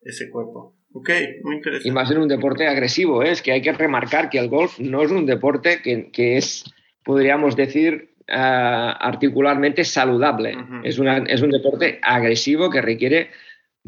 [0.02, 0.74] ese cuerpo.
[0.92, 1.10] Ok,
[1.42, 1.88] muy interesante.
[1.88, 3.30] Y más en un deporte agresivo, ¿eh?
[3.30, 6.64] es que hay que remarcar que el golf no es un deporte que, es,
[7.04, 10.56] podríamos decir, ah, articularmente saludable.
[10.84, 13.30] es, una, es un deporte agresivo que requiere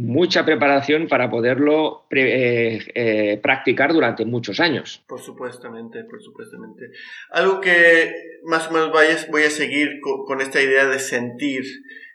[0.01, 5.05] mucha preparación para poderlo eh, eh, practicar durante muchos años.
[5.07, 6.91] Por supuestamente, por supuestamente.
[7.31, 11.65] Algo que más o menos voy a seguir con, esta idea de sentir,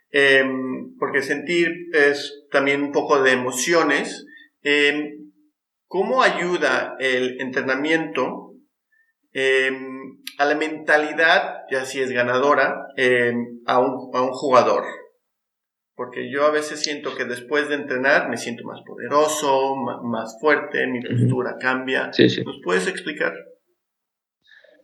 [0.09, 4.25] em, porque sentir es también un poco de emociones.
[4.63, 5.31] Em,
[5.87, 8.55] ¿Cómo ayuda el entrenamiento
[9.31, 12.87] em, a la mentalidad, ya si es ganadora,
[13.67, 15.04] a un, a un jugador?
[15.95, 20.85] Porque yo a veces siento que después de entrenar me siento más poderoso, más fuerte,
[20.87, 22.11] mi postura cambia.
[22.45, 23.33] ¿Nos puedes explicar?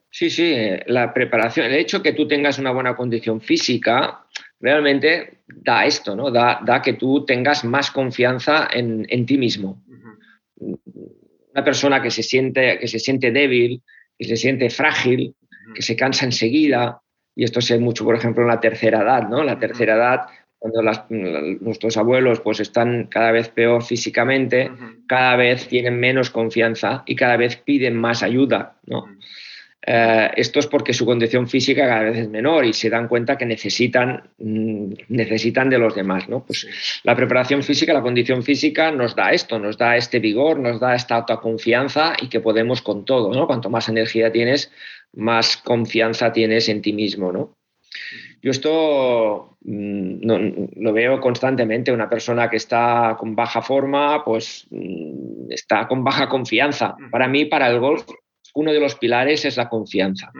[0.10, 0.56] Sí, sí,
[0.88, 4.26] la preparación, el hecho que tú tengas una buena condición física
[4.60, 6.32] realmente da esto, ¿no?
[6.32, 9.84] Da, da que tú tengas más confianza en, en ti mismo.
[10.56, 13.84] Una persona que se, siente, que se siente débil,
[14.18, 15.36] que se siente frágil,
[15.74, 17.02] que se cansa enseguida,
[17.36, 19.44] y esto se ve mucho, por ejemplo, en la tercera edad, ¿no?
[19.44, 20.22] La tercera edad
[20.62, 20.84] cuando
[21.60, 24.70] nuestros abuelos pues están cada vez peor físicamente,
[25.08, 28.76] cada vez tienen menos confianza y cada vez piden más ayuda.
[28.86, 29.08] ¿no?
[29.84, 33.40] Eh, esto es porque su condición física cada vez es menor y se dan cuenta
[33.40, 36.30] que necesitan, mm, necesitan de los demás.
[36.30, 36.46] ¿no?
[36.46, 36.68] Pues
[37.02, 40.94] la preparación física, la condición física nos da esto, nos da este vigor, nos da
[40.94, 43.34] esta autoconfianza y que podemos con todo.
[43.34, 43.48] ¿no?
[43.48, 44.72] Cuanto más energía tienes,
[45.12, 47.32] más confianza tienes en ti mismo.
[47.32, 47.58] ¿no?
[48.42, 51.92] Yo esto mm, lo veo constantemente.
[51.92, 56.96] Una persona que está con baja forma, pues mm, está con baja confianza.
[57.12, 58.04] Para mí, para el golf,
[58.56, 60.32] uno de los pilares es la confianza.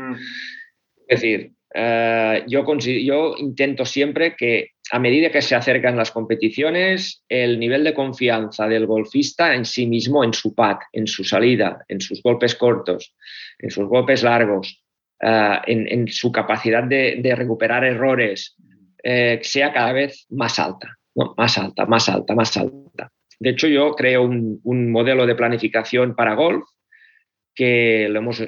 [1.08, 7.24] Es decir, eh, yo, yo intento siempre que a medida que se acercan las competiciones,
[7.30, 11.86] el nivel de confianza del golfista en sí mismo, en su pad, en su salida,
[11.88, 13.16] en sus golpes cortos,
[13.60, 14.84] en sus golpes largos,
[15.22, 18.56] eh, en, su capacidad de, recuperar errores
[19.04, 20.98] eh, sea cada vez más alta,
[21.38, 23.12] más alta, más alta, más alta.
[23.40, 26.64] De hecho, yo creo un, modelo de planificación para golf
[27.54, 28.40] que lo hemos,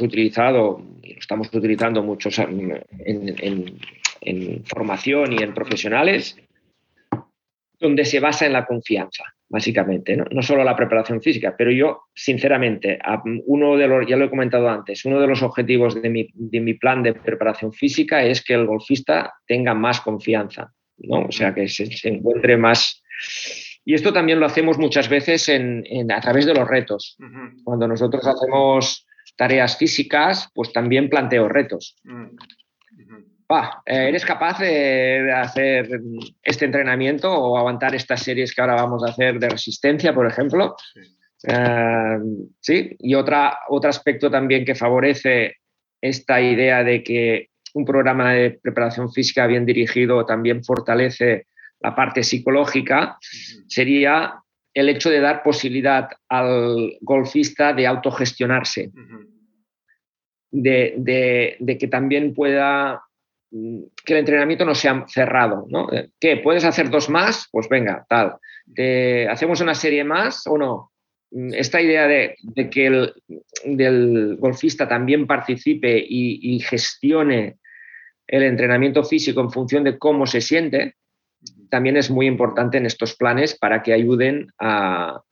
[0.00, 3.78] utilizado y lo estamos utilizando muchos en,
[4.64, 6.36] formación y en profesionales,
[7.78, 9.24] donde se basa en la confianza.
[9.52, 10.24] Básicamente, ¿no?
[10.30, 10.40] ¿no?
[10.40, 12.98] solo la preparación física, pero yo, sinceramente,
[13.44, 16.60] uno de los, ya lo he comentado antes, uno de los objetivos de mi, de
[16.60, 21.26] mi plan de preparación física es que el golfista tenga más confianza, ¿no?
[21.26, 23.02] O sea, que se, se encuentre más...
[23.84, 27.18] Y esto también lo hacemos muchas veces en, en, a través de los retos.
[27.62, 31.96] Cuando nosotros hacemos tareas físicas, pues también planteo retos.
[33.54, 36.00] Ah, ¿Eres capaz de hacer
[36.42, 40.74] este entrenamiento o aguantar estas series que ahora vamos a hacer de resistencia, por ejemplo?
[40.94, 41.00] Sí.
[41.48, 42.96] Uh, sí.
[43.00, 45.56] Y otra, otro aspecto también que favorece
[46.00, 51.46] esta idea de que un programa de preparación física bien dirigido también fortalece
[51.80, 53.18] la parte psicológica,
[53.66, 54.34] sería
[54.72, 58.90] el hecho de dar posibilidad al golfista de autogestionarse,
[60.50, 63.02] de, de, de que también pueda
[63.52, 65.88] que el entrenamiento no sea cerrado, ¿no?
[66.18, 66.38] ¿Qué?
[66.38, 67.48] ¿Puedes hacer dos más?
[67.50, 68.36] Pues venga, tal.
[68.74, 70.92] ¿Te, ¿Hacemos una serie más o no?
[71.30, 73.14] Esta idea de, de que el
[73.64, 77.56] del golfista también participe y, y, gestione
[78.26, 80.96] el entrenamiento físico en función de cómo se siente,
[81.70, 85.22] también es muy importante en estos planes para que ayuden a,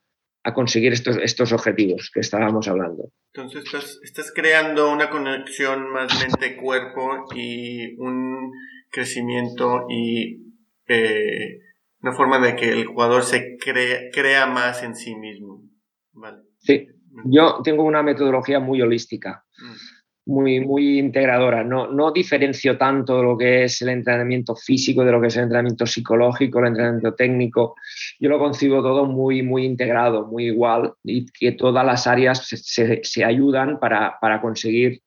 [0.42, 3.12] a conseguir estos, estos objetivos que estábamos hablando.
[3.34, 8.50] Entonces estás, estás creando una conexión más mente-cuerpo y un
[8.90, 10.54] crecimiento y
[10.88, 11.58] eh,
[12.00, 15.62] una forma de que el jugador se crea, crea más en sí mismo.
[16.12, 16.38] Vale.
[16.58, 16.88] Sí,
[17.26, 19.44] yo tengo una metodología muy holística.
[19.58, 19.89] Mm
[20.26, 21.64] muy, muy integradora.
[21.64, 25.44] No, no diferencio tanto lo que es el entrenamiento físico de lo que es el
[25.44, 27.74] entrenamiento psicológico, el entrenamiento técnico.
[28.18, 32.56] Yo lo concibo todo muy, muy integrado, muy igual y que todas las áreas se,
[32.56, 35.02] se, se ayudan para, para conseguir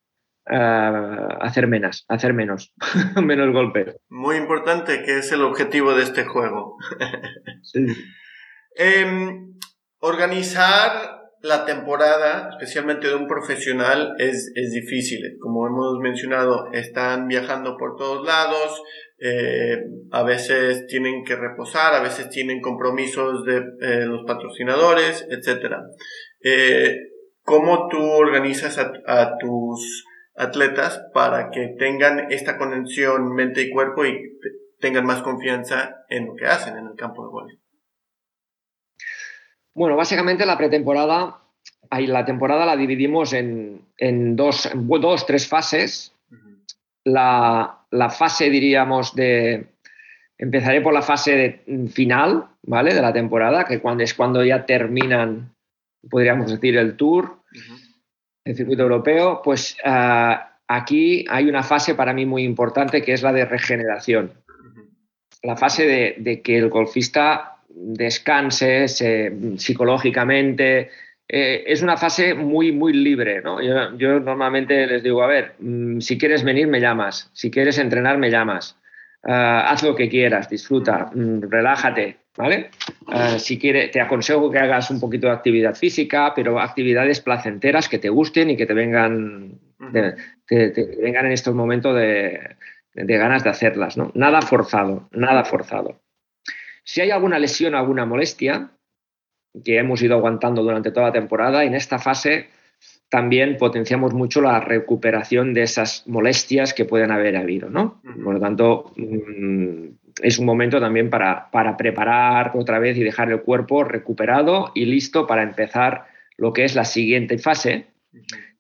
[0.50, 2.74] uh, hacer menos, hacer menos,
[3.24, 3.96] menos golpes.
[4.10, 6.78] Muy importante, que es el objetivo de este juego.
[7.62, 7.86] sí.
[8.78, 9.40] eh,
[10.00, 15.38] organizar la temporada, especialmente de un profesional, es, es difícil.
[15.42, 18.82] Como hemos mencionado, están viajando por todos lados,
[19.20, 19.78] eh,
[20.12, 25.76] a veces tienen que reposar, a veces tienen compromisos de eh, los patrocinadores, etc.
[26.42, 26.98] Eh,
[27.44, 34.06] ¿Cómo tú organizas a, a, tus atletas para que tengan esta conexión mente y cuerpo
[34.06, 34.40] y
[34.80, 37.63] tengan más confianza en lo que hacen en el campo de golf?
[39.76, 41.40] Bueno, básicamente la pretemporada,
[41.90, 46.14] ahí la temporada la dividimos en, en dos, en dos, tres fases.
[46.30, 46.64] Uh -huh.
[47.06, 49.68] la, la, fase, diríamos, de...
[50.38, 52.94] Empezaré por la fase de, final, ¿vale?
[52.94, 55.54] De la temporada, que cuando, es cuando ya terminan,
[56.10, 57.80] podríamos decir, el tour, uh -huh.
[58.46, 60.36] el circuito europeo, pues uh,
[60.68, 64.34] aquí hay una fase para mí muy importante que es la de regeneración.
[64.48, 64.90] -huh.
[65.44, 70.90] La fase de, de que el golfista descanse se, psicológicamente.
[71.28, 73.42] Eh, es una fase muy, muy libre.
[73.42, 73.62] ¿no?
[73.62, 77.30] Yo, yo, normalmente les digo, a ver, mmm, si quieres venir, me llamas.
[77.34, 78.78] Si quieres entrenar, me llamas.
[79.26, 82.18] Uh, haz lo que quieras, disfruta, mmm, relájate.
[82.38, 82.72] ¿vale?
[83.08, 87.88] Uh, si quieres, te aconsejo que hagas un poquito de actividad física, pero actividades placenteras
[87.88, 89.60] que te gusten y que te vengan,
[89.94, 90.16] te,
[90.48, 92.40] te, te vengan en estos momentos de,
[92.94, 93.98] de ganas de hacerlas.
[93.98, 94.12] ¿no?
[94.16, 96.03] Nada forzado, nada forzado.
[96.84, 98.72] Si hay alguna lesión, alguna molestia,
[99.64, 102.50] que hemos ido aguantando durante toda la temporada, en esta fase
[103.10, 108.02] también potenciamos mucho la recuperación de esas molestias que pueden haber habido, ¿no?
[108.24, 109.88] Por lo tanto, mm,
[110.22, 114.86] es un momento también para, para preparar otra vez y dejar el cuerpo recuperado y
[114.86, 117.88] listo para empezar lo que es la siguiente fase,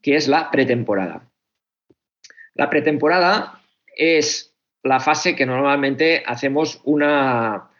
[0.01, 1.31] que es la pretemporada.
[2.53, 3.61] La pretemporada
[3.95, 7.71] es la fase que normalmente hacemos una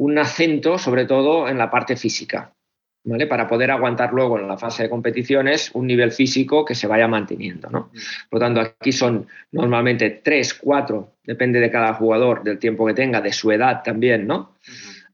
[0.00, 2.54] un acento sobre todo en la parte física,
[3.04, 3.26] ¿vale?
[3.26, 7.06] Para poder aguantar luego en la fase de competiciones un nivel físico que se vaya
[7.06, 7.90] manteniendo, ¿no?
[8.30, 12.94] Por lo tanto, aquí son normalmente tres, cuatro, depende de cada jugador, del tiempo que
[12.94, 14.54] tenga, de su edad también, ¿no?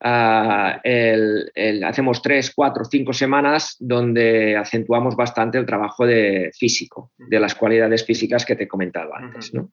[0.04, 7.10] Uh, el, el, hacemos tres, cuatro, cinco semanas donde acentuamos bastante el trabajo de físico,
[7.18, 9.72] de las cualidades físicas que te he comentado antes, ¿no?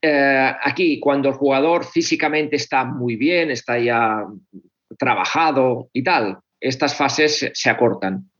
[0.00, 4.24] Eh, aquí, cuando el jugador físicamente está muy bien, está ya
[4.98, 8.30] trabajado y tal, estas fases se acortan.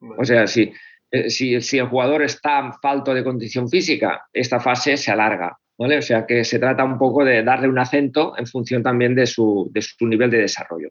[0.00, 0.16] Bueno.
[0.20, 0.72] O sea, si,
[1.10, 5.58] eh, si, si, el jugador está falto de condición física, esta fase se alarga.
[5.78, 5.98] ¿vale?
[5.98, 9.26] O sea, que se trata un poco de darle un acento en función también de
[9.26, 10.90] su, de su nivel de desarrollo.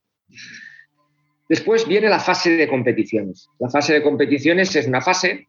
[1.50, 3.50] Después viene la fase de competiciones.
[3.60, 5.48] La fase de competiciones es una fase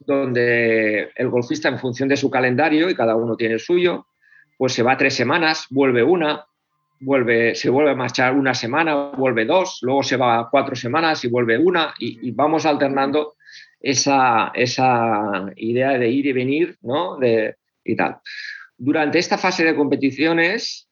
[0.00, 4.06] donde el golfista, en función de su calendario, y cada uno tiene el suyo,
[4.56, 6.44] pues se va tres semanas, vuelve una,
[7.00, 11.28] vuelve, se vuelve a marchar una semana, vuelve dos, luego se va cuatro semanas y
[11.28, 13.34] vuelve una, y, vamos alternando
[13.78, 17.16] esa, esa, idea de ir y venir, ¿no?
[17.18, 18.18] De, y tal.
[18.76, 20.88] Durante esta fase de competiciones,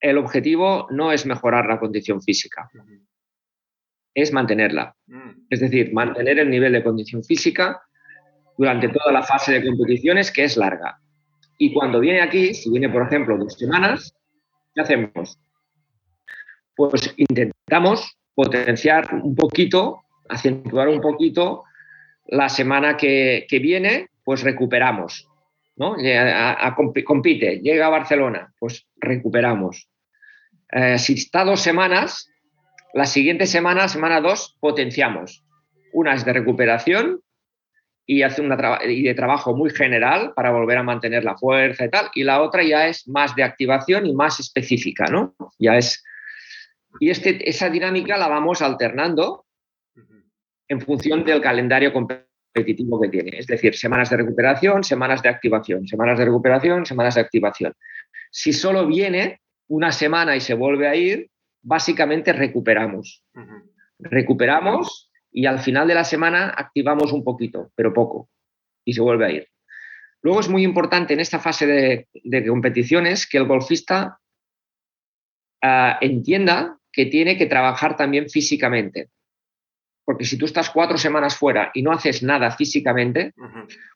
[0.00, 2.68] el objetivo no es mejorar la condición física,
[4.14, 4.94] es mantenerla.
[5.06, 5.46] Mm.
[5.50, 7.82] Es decir, mantener el nivel de condición física
[8.58, 10.98] durante toda la fase de competiciones, que es larga.
[11.56, 14.12] Y cuando viene aquí, si viene, por ejemplo, dos semanas,
[14.74, 15.38] ¿qué hacemos?
[16.76, 21.64] Pues intentamos potenciar un poquito, acentuar un poquito
[22.26, 25.28] la semana que, viene, pues recuperamos.
[25.76, 25.94] ¿no?
[27.04, 29.88] compite, llega a Barcelona, pues recuperamos.
[30.72, 32.28] Eh, si está dos semanas,
[32.92, 35.44] la siguiente semana, semana dos, potenciamos.
[35.92, 37.22] Una es de recuperación
[38.10, 41.90] y hace una y de trabajo muy general para volver a mantener la fuerza y
[41.90, 45.34] tal, y la otra ya es más de activación y más específica, ¿no?
[45.58, 46.02] Ya es
[47.00, 49.44] y este, esa dinámica la vamos alternando
[50.68, 55.86] en función del calendario competitivo que tiene, es decir, semanas de recuperación, semanas de activación,
[55.86, 57.74] semanas de recuperación, semanas de activación.
[58.30, 61.30] Si solo viene una semana y se vuelve a ir,
[61.62, 63.22] básicamente recuperamos.
[63.98, 65.07] Recuperamos
[65.38, 68.28] y al final de la semana activamos un poquito, pero poco,
[68.84, 69.48] y se vuelve a ir.
[70.20, 74.18] Luego es muy importante en esta fase de, competiciones que el golfista
[75.62, 79.10] ah, entienda que tiene que trabajar también físicamente.
[80.04, 83.32] Porque si tú estás cuatro semanas fuera y no haces nada físicamente,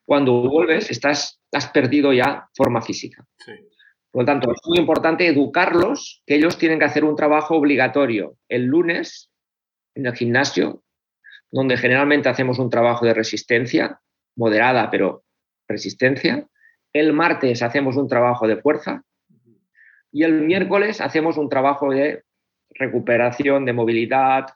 [0.04, 3.26] cuando vuelves estás, has perdido ya forma física.
[4.12, 8.36] Por lo tanto, es muy importante educarlos que ellos tienen que hacer un trabajo obligatorio
[8.48, 9.28] el lunes
[9.96, 10.84] en el gimnasio
[11.52, 14.00] donde generalmente hacemos un trabajo de resistencia,
[14.36, 15.22] moderada, pero
[15.68, 16.46] resistencia.
[16.92, 19.04] El martes hacemos un trabajo de fuerza
[20.10, 22.24] y el miércoles hacemos un trabajo de
[22.70, 24.46] recuperación, de movilidad,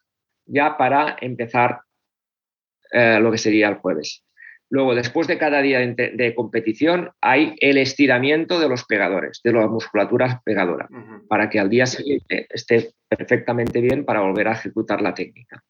[0.46, 1.80] ya para empezar
[2.90, 4.24] eh, lo que sería el jueves.
[4.68, 9.68] Luego, después de cada día de, competición, hay el estiramiento de los pegadores, de la
[9.68, 10.88] musculatura pegadora,
[11.28, 15.62] para que al día siguiente esté perfectamente bien para volver a ejecutar la técnica.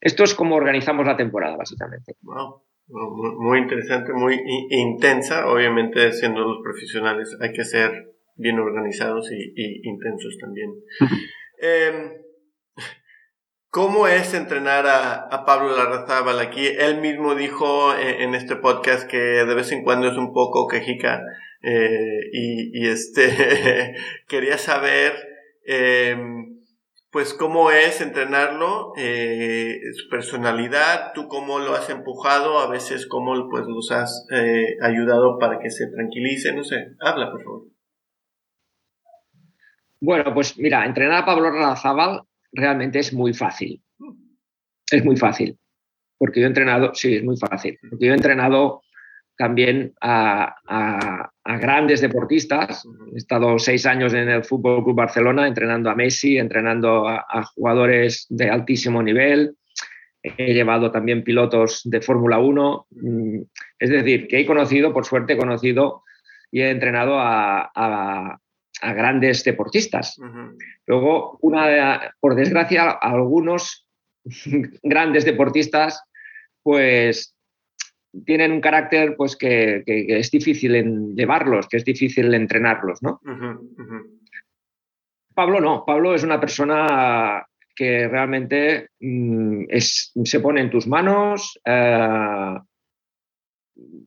[0.00, 2.16] Esto es como organizamos la temporada, básicamente.
[2.22, 2.62] Wow.
[2.88, 4.40] Muy interesante, muy
[4.70, 5.46] intensa.
[5.46, 10.74] Obviamente, siendo los profesionales, hay que ser bien organizados y, intensos también.
[11.62, 12.12] Em,
[13.68, 16.66] ¿Cómo es entrenar a, Pablo Larrazábal aquí?
[16.66, 20.66] Él mismo dijo eh, en, este podcast que de vez en cuando es un poco
[20.66, 21.22] quejica
[21.62, 23.94] eh, y, este
[24.26, 25.12] quería saber
[25.64, 26.49] em,
[27.10, 33.48] pues cómo es entrenarlo, eh, su personalidad, tú cómo lo has empujado, a veces cómo
[33.48, 37.62] pues los has eh, ayudado para que se tranquilice, no sé, habla por favor.
[40.00, 43.82] Bueno, pues mira, entrenar a Pablo Razábal realmente es muy fácil.
[44.90, 45.58] Es muy fácil.
[46.16, 47.78] Porque yo he entrenado, sí, es muy fácil.
[47.88, 48.82] Porque yo he entrenado
[49.36, 52.86] también a, grandes deportistas.
[53.12, 58.26] He estado seis años en el Fútbol Club Barcelona entrenando a Messi, entrenando a, jugadores
[58.28, 59.56] de altísimo nivel.
[60.22, 62.86] He llevado también pilotos de Fórmula 1.
[62.90, 63.40] Mm,
[63.78, 66.02] es decir, que he conocido, por suerte he conocido
[66.50, 68.38] y he entrenado a,
[68.82, 70.16] grandes deportistas.
[70.86, 73.86] Luego, una, por desgracia, algunos
[74.82, 76.02] grandes deportistas
[76.62, 77.34] pues
[78.24, 83.20] tienen un carácter pues que, es difícil en llevarlos, que es difícil entrenarlos, ¿no?
[85.34, 92.58] Pablo no, Pablo es una persona que realmente mm, se pone en tus manos, eh,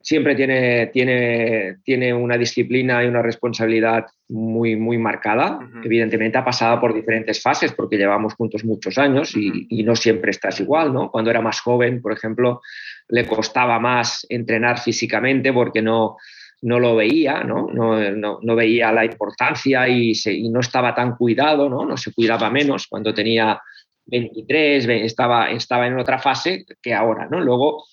[0.02, 5.60] siempre tiene, tiene, tiene una disciplina y una responsabilidad muy, muy marcada.
[5.84, 10.32] Evidentemente ha pasado por diferentes fases porque llevamos juntos muchos años y, y, no siempre
[10.32, 11.10] estás igual, ¿no?
[11.10, 12.62] Cuando era más joven, por ejemplo,
[13.10, 16.18] le costaba más entrenar físicamente porque no,
[16.64, 17.68] no lo veía, ¿no?
[17.68, 20.14] No, veía la importancia y,
[20.50, 21.86] no estaba tan cuidado, ¿no?
[21.86, 23.62] no se cuidaba menos cuando tenía
[24.06, 27.28] 23, estaba, estaba en otra fase que ahora.
[27.30, 27.42] ¿no?
[27.42, 27.84] Luego,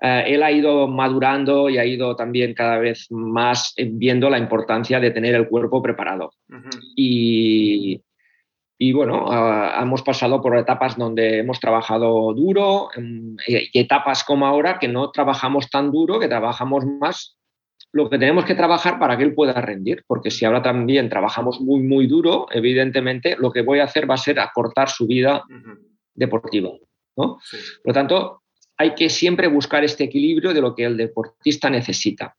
[0.00, 4.98] eh, él ha ido madurando y ha ido también cada vez más viendo la importancia
[4.98, 6.32] de tener el cuerpo preparado.
[6.96, 8.02] Y
[8.82, 12.88] y bueno, ah, hemos pasado por etapas donde hemos trabajado duro
[13.46, 17.36] y etapas como ahora que no trabajamos tan duro, que trabajamos más
[17.92, 21.60] lo que tenemos que trabajar para que él pueda rendir, porque si ahora también trabajamos
[21.60, 25.44] muy, muy duro, evidentemente lo que voy a hacer va a ser acortar su vida
[26.14, 26.70] deportiva.
[27.18, 27.34] ¿no?
[27.34, 28.42] Por lo tanto,
[28.78, 32.34] hay que siempre buscar este equilibrio de lo que el deportista necesita.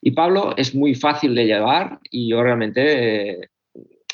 [0.00, 3.50] Y Pablo es muy fácil de llevar y yo realmente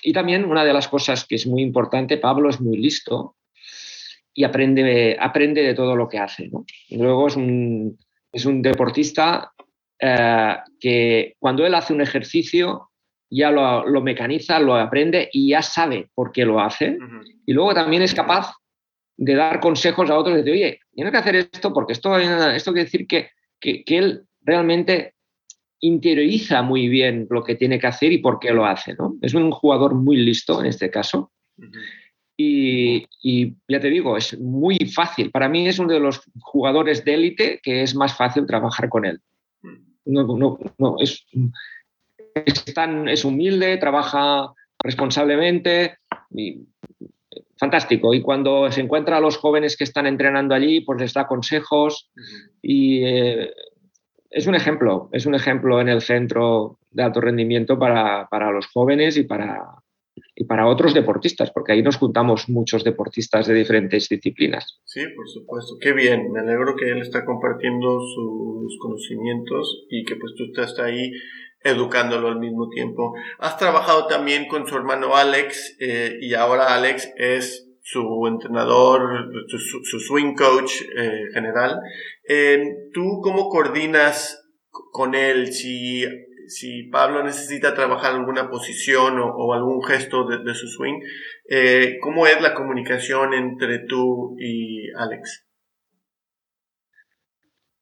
[0.06, 3.34] y también una de las cosas que es muy importante, Pablo es muy listo
[4.32, 6.48] y aprende, aprende de todo lo que hace.
[6.90, 7.98] Luego es un,
[8.30, 9.50] es un deportista
[9.98, 12.90] eh, que cuando él hace un ejercicio
[13.28, 16.96] ya lo, mecaniza, lo aprende y ya sabe por qué lo hace.
[17.44, 18.54] Y luego también es capaz
[19.16, 22.72] de dar consejos a otros, de decir, oye, tienes que hacer esto porque esto, esto
[22.72, 25.14] quiere decir que, que, él realmente
[25.80, 28.94] interioriza muy bien lo que tiene que hacer y por qué lo hace.
[28.94, 29.16] ¿no?
[29.20, 31.32] Es un jugador muy listo en este caso.
[32.36, 35.30] y, y, ya te digo, es muy fácil.
[35.30, 39.04] Para mí es uno de los jugadores de élite que es más fácil trabajar con
[39.04, 39.20] él.
[40.04, 41.26] No, no, no, es,
[42.34, 44.52] es, tan, es humilde, trabaja
[44.82, 45.98] responsablemente.
[46.30, 46.60] Y,
[47.58, 48.14] fantástico.
[48.14, 52.10] Y cuando se encuentra a los jóvenes que están entrenando allí, pues les da consejos
[52.62, 53.50] y eh,
[54.36, 58.66] es un ejemplo, es un ejemplo en el centro de alto rendimiento para, para, los
[58.66, 59.82] jóvenes y para,
[60.34, 64.78] y para otros deportistas, porque ahí nos juntamos muchos deportistas de diferentes disciplinas.
[64.84, 65.76] Sí, por supuesto.
[65.80, 66.30] Qué bien.
[66.32, 71.12] Me alegro que él está compartiendo sus conocimientos y que pues tú estás ahí
[71.64, 73.14] educándolo al mismo tiempo.
[73.38, 80.00] Has trabajado también con su hermano Alex eh, y ahora Alex es su entrenador, su,
[80.00, 81.78] swing coach eh, general.
[82.28, 82.60] Eh,
[82.92, 84.44] ¿Tú cómo coordinas
[84.90, 86.04] con él si,
[86.48, 90.98] si Pablo necesita trabajar alguna posición o, algún gesto de, su swing?
[92.02, 95.46] ¿Cómo es la comunicación entre tú y Alex?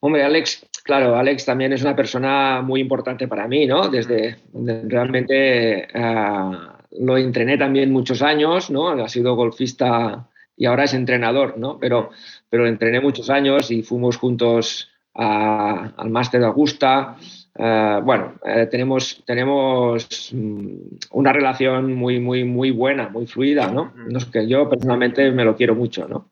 [0.01, 3.89] Hombre, Alex, claro, Alex también es una persona muy importante para mí, ¿no?
[3.89, 8.89] Desde realmente ah, lo entrené también muchos años, ¿no?
[8.89, 10.27] Ha sido golfista
[10.57, 11.77] y ahora es entrenador, ¿no?
[11.79, 12.11] Pero,
[12.49, 17.17] pero entrené muchos años y fuimos juntos al máster de Augusta.
[17.57, 20.75] Ah, bueno, eh, tenemos, tenemos mm,
[21.11, 23.93] una relación muy, muy, muy buena, muy fluida, ¿no?
[23.95, 26.31] no que yo personalmente me lo quiero mucho, ¿no?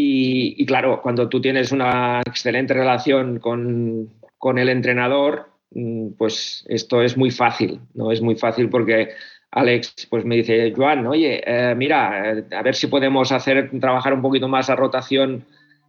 [0.00, 7.02] Y, claro, cuando tú tienes una excelente relación con, con, el entrenador, mm, pues esto
[7.02, 8.12] es muy fácil, ¿no?
[8.12, 9.10] Es muy fácil porque
[9.50, 14.12] Alex pues me dice, Joan, oye, eh, mira, eh, a ver si podemos hacer trabajar
[14.12, 15.44] un poquito más la rotación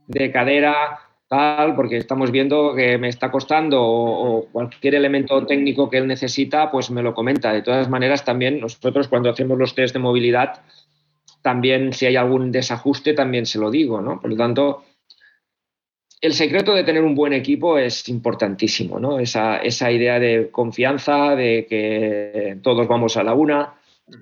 [0.08, 5.90] de cadera, tal, porque estamos viendo que me está costando o, o, cualquier elemento técnico
[5.90, 7.54] que él necesita, pues me lo comenta.
[7.54, 10.62] De todas maneras, también nosotros cuando hacemos los test de movilidad,
[11.42, 14.20] también si hay algún desajuste, también se lo digo, ¿no?
[14.20, 14.84] Por lo tanto,
[16.22, 19.20] el secreto de tener un buen equipo es importantísimo, ¿no?
[19.20, 23.76] Esa, esa idea de confianza, de que todos vamos a la una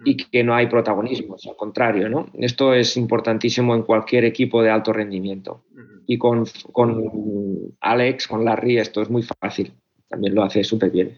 [0.03, 2.29] y que no hay protagonismo, al contrario, ¿no?
[2.33, 5.63] Esto es importantísimo en cualquier equipo de alto rendimiento.
[6.05, 9.73] Y con, con Alex, con Larry, esto es muy fácil,
[10.07, 11.17] también lo hace súper bien.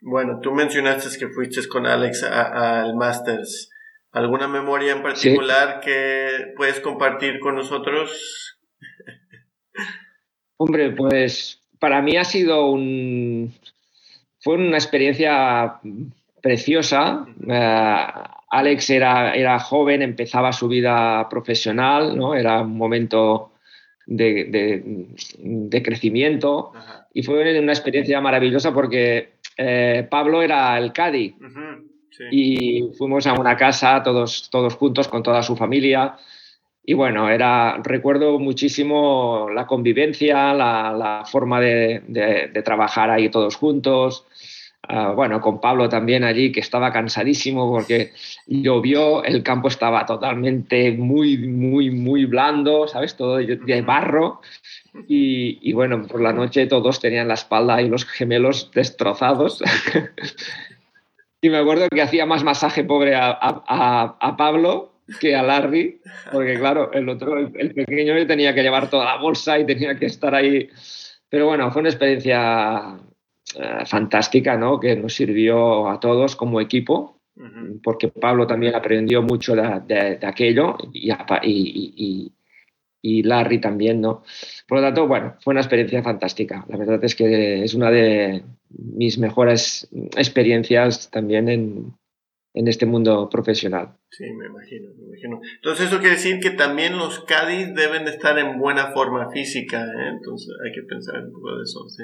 [0.00, 3.70] Bueno, tú mencionaste que fuiste con Alex al Masters.
[4.12, 8.58] ¿Alguna memoria en particular que puedes compartir con nosotros?
[10.58, 13.54] Hombre, pues para mí ha sido un...
[14.40, 15.80] Fue una experiencia
[16.42, 17.26] preciosa.
[17.48, 18.06] Eh,
[18.50, 22.34] Alex era, era joven, empezaba su vida profesional, ¿no?
[22.34, 23.52] Era un momento
[24.06, 24.82] de,
[25.44, 26.72] de, crecimiento
[27.12, 31.34] y fue una experiencia maravillosa porque eh, Pablo era el Cádiz.
[32.32, 36.16] Y fuimos a una casa todos, todos juntos con toda su familia.
[36.88, 43.56] Y bueno, era, recuerdo muchísimo la convivencia, la, la forma de, de, trabajar ahí todos
[43.56, 44.24] juntos.
[44.88, 48.12] Uh, bueno, con Pablo también allí, que estaba cansadísimo porque
[48.46, 53.14] llovió, el campo estaba totalmente muy, muy, muy blando, ¿sabes?
[53.16, 54.40] Todo de barro.
[55.06, 59.62] Y, y, bueno, por la noche todos tenían la espalda y los gemelos destrozados.
[61.40, 66.00] Y me acuerdo que hacía más masaje pobre a, a, a Pablo que a Larry,
[66.32, 70.06] porque claro, el otro, el, pequeño, tenía que llevar toda la bolsa y tenía que
[70.06, 70.68] estar ahí.
[71.28, 72.98] Pero bueno, fue una experiencia
[73.54, 74.78] eh, fantástica, ¿no?
[74.78, 77.20] Que nos sirvió a todos como equipo,
[77.82, 81.12] porque Pablo también aprendió mucho de, de, aquello y,
[81.44, 82.32] y,
[83.00, 84.24] y, Larry también, ¿no?
[84.66, 86.66] Por lo tanto, bueno, fue una experiencia fantástica.
[86.68, 91.94] La verdad es que es una de mis mejores experiencias también en,
[92.58, 93.96] en este mundo profesional.
[94.10, 95.40] Sí, me imagino, me imagino.
[95.56, 100.08] Entonces eso quiere decir que también los Cádiz deben estar en buena forma física, ¿eh?
[100.16, 102.02] entonces hay que pensar un poco de eso, sí.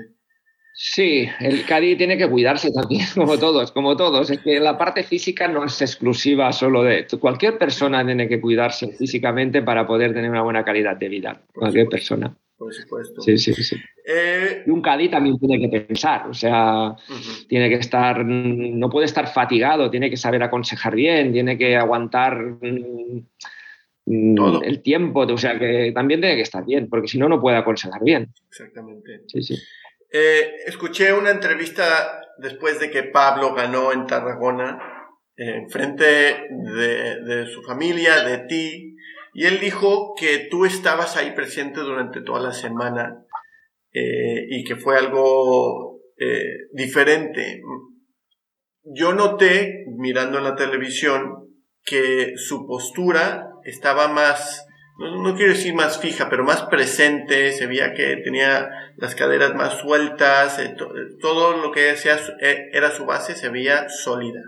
[0.76, 4.30] Sí, el Cádiz tiene que cuidarse también, como todos, como todos.
[4.30, 7.06] Es que la parte física no es exclusiva solo de...
[7.20, 11.42] Cualquier persona tiene que cuidarse físicamente para poder tener una buena calidad de vida.
[11.52, 12.36] Cualquier persona.
[12.56, 13.20] Por supuesto.
[13.20, 13.76] Sí, sí, sí.
[14.06, 16.94] Eh, y un Cádiz también tiene que pensar, o sea,
[17.48, 22.38] tiene que estar, no puede estar fatigado, tiene que saber aconsejar bien, tiene que aguantar
[22.60, 23.26] mm,
[24.06, 27.56] el tiempo, o sea, que también tiene que estar bien, porque si no, no puede
[27.56, 28.32] aconsejar bien.
[28.48, 29.22] Exactamente.
[29.26, 29.56] Sí, sí.
[30.12, 34.78] Eh, escuché una entrevista después de que Pablo ganó en Tarragona,
[35.36, 38.93] en frente de, de su familia, de ti,
[39.34, 43.26] y él dijo que tú estabas ahí presente durante toda la semana
[43.92, 47.60] eh, y que fue algo eh, diferente.
[48.84, 51.48] Yo noté, mirando en la televisión,
[51.84, 54.64] que su postura estaba más,
[54.98, 59.80] no, quiero decir más fija, pero más presente, se veía que tenía las caderas más
[59.80, 60.76] sueltas, eh,
[61.20, 61.96] todo lo que
[62.72, 64.42] era su base se veía sólida.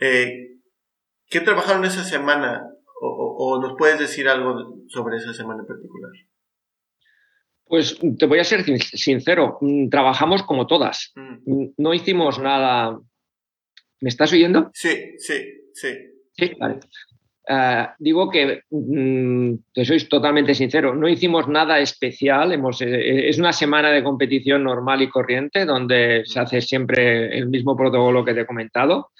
[0.00, 2.64] ¿Qué trabajaron esa semana
[3.00, 6.10] o, nos puedes decir algo sobre esa semana en particular?
[7.64, 11.12] Pues te voy a ser sincero, mm, trabajamos como todas.
[11.14, 11.52] Mm.
[11.52, 12.98] Mm, no hicimos nada.
[14.00, 14.70] ¿Me estás oyendo?
[14.72, 15.34] Sí, sí,
[15.74, 15.88] sí.
[16.32, 16.80] Sí, vale.
[17.50, 18.62] Ah, digo que,
[19.72, 22.52] te soy totalmente sincero, no hicimos nada especial.
[22.52, 27.38] Hemos, eh, eh, es una semana de competición normal y corriente donde se hace siempre
[27.38, 29.12] el mismo protocolo que te he comentado.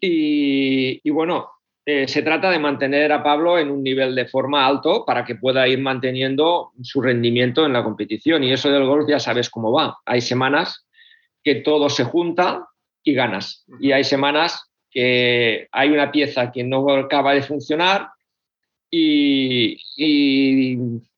[0.00, 1.48] Y, y bueno,
[1.86, 5.34] eh, se trata de mantener a Pablo en un nivel de forma alto para que
[5.34, 8.42] pueda ir manteniendo su rendimiento en la competición.
[8.42, 9.98] Y eso del golf ya sabes cómo va.
[10.06, 10.86] Hay semanas
[11.42, 12.68] que todo se junta
[13.02, 13.66] y ganas.
[13.80, 18.08] Y hay semanas que hay una pieza que no acaba de funcionar
[18.90, 19.76] y,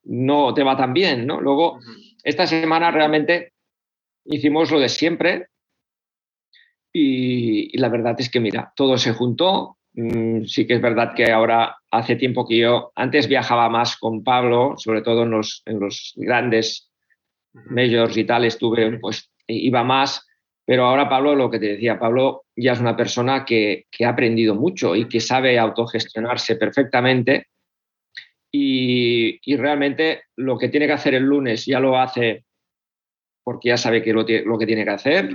[0.02, 1.26] no te va tan bien.
[1.26, 1.40] ¿no?
[1.40, 1.78] Luego,
[2.24, 3.52] esta semana realmente
[4.24, 5.46] hicimos lo de siempre.
[6.92, 9.76] y la verdad es que, mira, todo se juntó,
[10.46, 14.74] sí que es verdad que ahora hace tiempo que yo antes viajaba más con Pablo,
[14.76, 16.90] sobre todo en los, en los grandes
[17.54, 20.26] majors y tal, estuve, pues iba más,
[20.66, 24.10] pero ahora Pablo, lo que te decía, Pablo ya es una persona que, que ha
[24.10, 27.46] aprendido mucho y que sabe autogestionarse perfectamente
[28.52, 32.44] y, y, realmente lo que tiene que hacer el lunes ya lo hace
[33.42, 35.30] porque ya sabe que lo, lo que tiene que hacer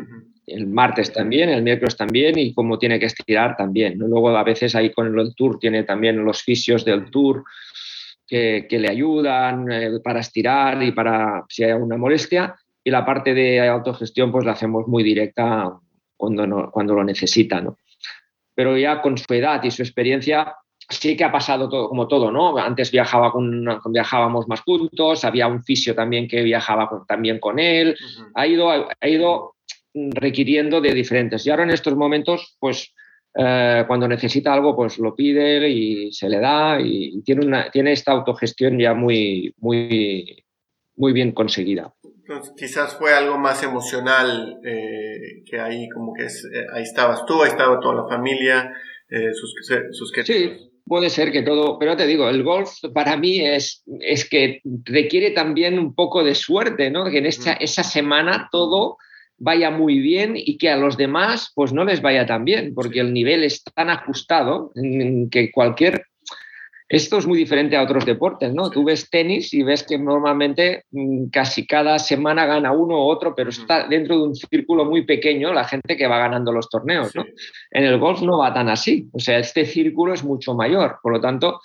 [0.48, 3.98] el martes también, el miércoles también y cómo tiene que estirar también.
[3.98, 7.44] Luego a veces ahí con el tour tiene también los fisios del tour
[8.28, 12.56] que, le ayudan eh, para estirar y para si hay alguna molestia.
[12.84, 15.72] Y la parte de autogestión pues la hacemos muy directa
[16.18, 17.62] cuando, cuando lo necesita.
[17.62, 17.78] ¿no?
[18.56, 20.56] Pero ya con su edad y su experiencia
[20.90, 22.58] sí que ha pasado todo, como todo, ¿no?
[22.58, 27.96] Antes viajaba con, viajábamos más juntos, había un fisio también que viajaba también con él,
[28.36, 29.56] ha, ido, ha ido
[29.94, 31.46] requiriendo de diferentes.
[31.46, 32.94] Y ahora en estos momentos, pues
[33.34, 37.94] eh, cuando necesita algo, pues lo pide y se le da y tiene, una, tiene
[37.94, 40.44] esta autogestión ya muy, muy,
[40.96, 41.94] muy bien conseguida.
[42.58, 47.50] quizás fue algo más emocional eh, que ahí como que eh, ahí estabas tú, ahí
[47.50, 48.74] estaba toda la familia,
[49.34, 49.54] sus,
[49.92, 54.30] sus Sí, puede ser que todo, pero te digo, el golf para mí es, es
[54.30, 57.10] que requiere también un poco de suerte, ¿no?
[57.10, 58.98] Que en esta, esa semana todo
[59.42, 63.00] vaya muy bien y que a los demás pues no les vaya tan bien, porque
[63.00, 64.72] el nivel es tan ajustado
[65.32, 66.06] que cualquier...
[66.88, 68.70] Esto es muy diferente a otros deportes, ¿no?
[68.70, 73.34] Tú ves tenis y ves que normalmente mm, casi cada semana gana uno u otro,
[73.34, 77.16] pero está dentro de un círculo muy pequeño la gente que va ganando los torneos,
[77.16, 77.24] ¿no?
[77.72, 81.14] En el golf no va tan así, o sea, este círculo es mucho mayor, por
[81.14, 81.62] lo tanto,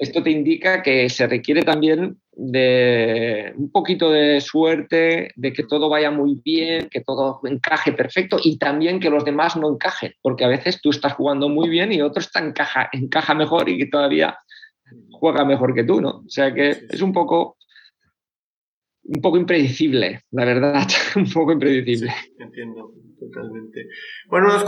[0.00, 5.90] esto te indica que se requiere también de un poquito de suerte, de que todo
[5.90, 10.46] vaya muy bien, que todo encaje perfecto y también que los demás no encajen, porque
[10.46, 13.86] a veces tú estás jugando muy bien y otro está encaja, encaja mejor y que
[13.86, 14.38] todavía
[15.10, 16.22] juega mejor que tú, ¿no?
[16.26, 17.58] O sea que es un poco
[19.04, 20.86] un poco impredecible, la verdad,
[21.16, 22.12] un poco impredecible.
[22.38, 23.88] entiendo, totalmente.
[24.28, 24.64] Bueno, unas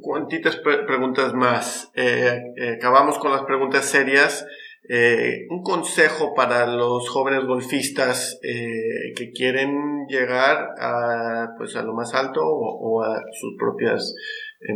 [0.00, 1.90] cuantitas preguntas más.
[1.94, 4.46] Eh, eh, acabamos con las preguntas serias.
[4.86, 12.14] Eh, un consejo para los jóvenes golfistas que quieren llegar a, pues, a lo más
[12.14, 14.14] alto o, o a sus propias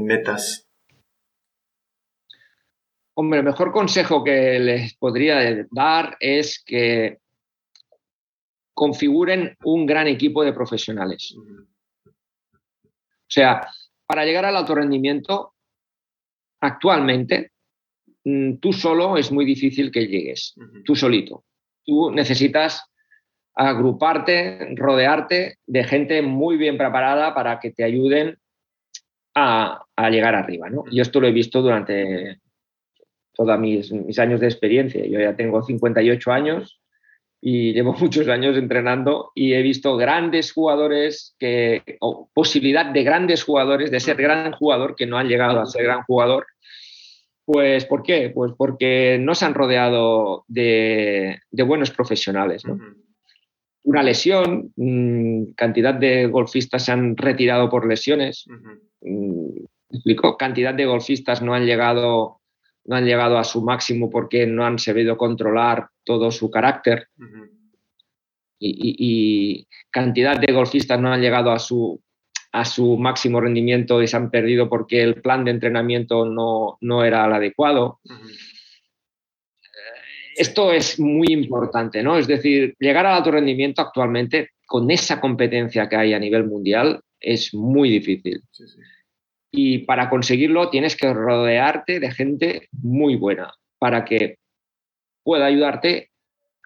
[0.01, 0.67] metas.
[3.13, 7.19] Hombre, el mejor consejo que les podría dar es que
[8.79, 11.35] configuren un gran equipo de profesionales.
[11.37, 13.67] O sea,
[14.07, 15.55] para llegar al alto rendimiento,
[16.61, 17.51] actualmente,
[18.23, 20.55] mm, tú solo es muy difícil que llegues,
[20.85, 21.43] tú solito.
[21.85, 22.85] Tú necesitas
[23.53, 28.39] agruparte, rodearte de gente muy bien preparada para que te ayuden
[29.35, 30.71] a, llegar arriba.
[30.71, 30.85] ¿no?
[30.93, 32.39] Yo esto lo he visto durante
[33.33, 35.05] todos mis, mis, años de experiencia.
[35.05, 36.81] Yo ya tengo 58 años
[37.41, 43.45] y llevo muchos años entrenando y he visto grandes jugadores que, o posibilidad de grandes
[43.45, 46.47] jugadores, de ser gran jugador que no han llegado a ser gran jugador.
[47.45, 48.31] Pues, ¿por qué?
[48.35, 52.63] Pues porque no se han rodeado de, buenos profesionales.
[53.85, 58.45] Una lesión, mm, cantidad de golfistas se han retirado por lesiones.
[59.01, 60.37] Mm, explico?
[60.37, 62.38] Cantidad de golfistas no han llegado
[62.89, 67.09] no han llegado a su máximo porque no han sabido controlar todo su carácter.
[68.59, 72.01] y, cantidad de golfistas no han llegado a su,
[72.53, 77.27] a su máximo rendimiento y se han perdido porque el plan de entrenamiento no, era
[77.27, 78.01] el adecuado.
[80.35, 82.17] Esto es muy importante, ¿no?
[82.17, 87.01] Es decir, llegar al alto rendimiento actualmente con esa competencia que hay a nivel mundial
[87.21, 88.43] es muy difícil.
[89.51, 94.39] Y para conseguirlo tienes que rodearte de gente muy buena para que
[95.23, 96.11] pueda ayudarte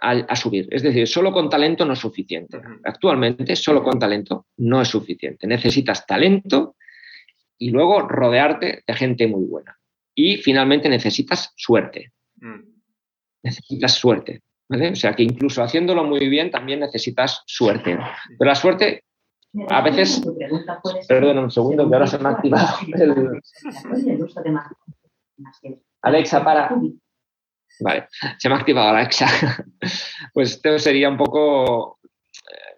[0.03, 0.67] a, subir.
[0.71, 2.61] Es decir, solo con talento no es suficiente.
[2.85, 5.47] Actualmente, solo con talento no es suficiente.
[5.47, 6.75] Necesitas talento
[7.57, 9.79] y luego rodearte de gente muy buena.
[10.13, 12.13] Y finalmente necesitas suerte.
[12.37, 12.63] Mm.
[13.45, 14.43] Necesitas suerte.
[14.69, 17.97] O sea que incluso haciéndolo muy bien también necesitas suerte.
[18.39, 19.05] Pero la suerte
[19.69, 20.23] a veces,
[21.07, 23.41] perdón un segundo, que ahora se me ha activado el...
[26.03, 26.75] Alexa, para.
[27.81, 29.27] Vale, se me ha activado Alexa.
[30.33, 31.99] Pues esto sería un poco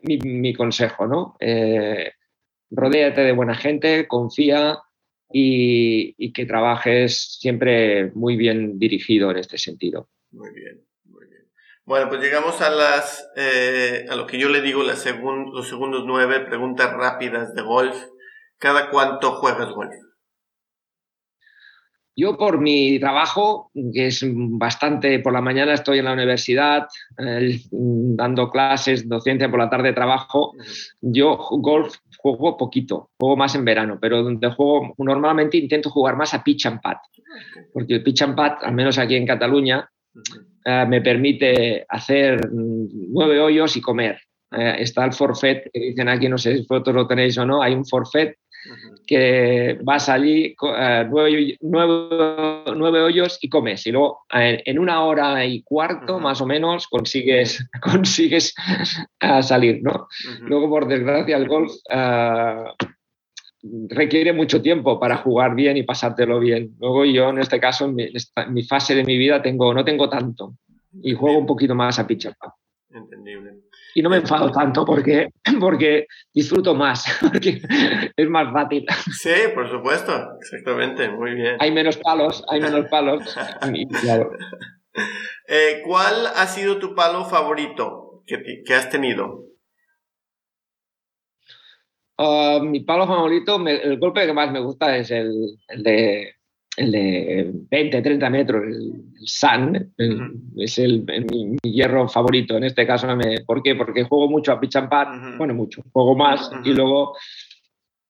[0.02, 1.36] eh, mi, consejo, ¿no?
[1.38, 2.12] Eh,
[2.70, 4.78] rodéate de buena gente, confía
[5.30, 10.08] y, y que trabajes siempre muy bien dirigido en este sentido.
[10.32, 10.84] Muy bien.
[11.86, 16.40] Bueno, pues llegamos a las, eh, a lo que yo le digo los segundos nueve
[16.40, 17.94] preguntas rápidas de golf.
[18.58, 19.94] ¿Cada cuánto juegas golf?
[22.16, 26.86] Yo por mi trabajo, que es bastante, por la mañana estoy en la universidad
[27.18, 30.52] dando clases, docencia, por la tarde trabajo,
[31.00, 36.32] yo golf juego poquito, juego más en verano, pero donde juego normalmente intento jugar más
[36.34, 36.98] a pitch and pat,
[37.72, 39.90] porque el pitch and pat, al menos aquí en Cataluña,
[40.64, 44.18] eh, me permite hacer nueve hoyos y comer.
[44.50, 47.62] Eh, está el forfait, que dicen aquí, no sé si vosotros lo tenéis o no,
[47.62, 48.34] hay un forfait
[49.06, 51.04] que vas allí, uh,
[51.60, 53.86] nueve, hoyos y comes.
[53.86, 58.54] Y luego en una hora y cuarto, más o menos, consigues, consigues
[59.42, 60.08] salir, ¿no?
[60.40, 61.72] Luego, por desgracia, el golf
[63.88, 66.74] requiere mucho tiempo para jugar bien y pasártelo bien.
[66.78, 67.96] Luego yo, en este caso, en
[68.52, 70.54] mi, fase de mi vida, tengo, no tengo tanto
[71.02, 72.28] y juego un poquito más a pitch
[72.90, 73.54] Entendible.
[73.96, 75.28] Y no me enfado tanto porque,
[75.60, 77.60] porque disfruto más, porque
[78.16, 78.86] es más fácil.
[79.12, 81.56] Sí, por supuesto, exactamente, muy bien.
[81.60, 83.36] Hay menos palos, hay menos palos.
[85.46, 89.44] Eh, ¿Cuál ha sido tu palo favorito que, que has tenido?
[92.16, 96.34] Ah, mi palo favorito, el golpe que más me gusta es el, de,
[96.76, 99.94] el de 20, 30 metros, el, Sun,
[100.56, 103.14] es el, mi, hierro favorito en este caso.
[103.16, 103.74] Me, ¿Por qué?
[103.74, 107.16] Porque juego mucho a pitch and pad, bueno, mucho, juego más y luego,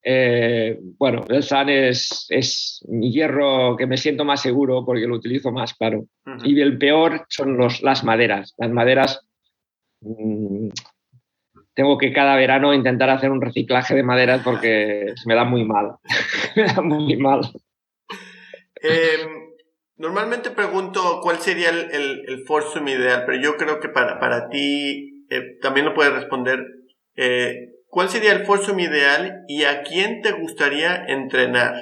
[0.03, 5.17] eh, bueno, el Sun es, es, mi hierro que me siento más seguro porque lo
[5.17, 6.05] utilizo más, claro.
[6.45, 8.53] Y el peor son los, las maderas.
[8.59, 9.21] Las maderas
[10.01, 10.69] mm,
[11.75, 15.97] tengo que cada verano intentar hacer un reciclaje de maderas porque me da muy mal.
[16.57, 17.41] me da muy mal.
[18.77, 19.29] Em,
[19.97, 25.25] normalmente pregunto cuál sería el, el, el ideal, pero yo creo que para, para ti
[25.31, 26.61] eh, también lo puedes responder.
[27.17, 31.75] Eh, ¿Cuál sería el foursome ideal y a quién te gustaría entrenar?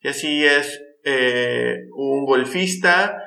[0.00, 3.22] Y así es eh, un golfista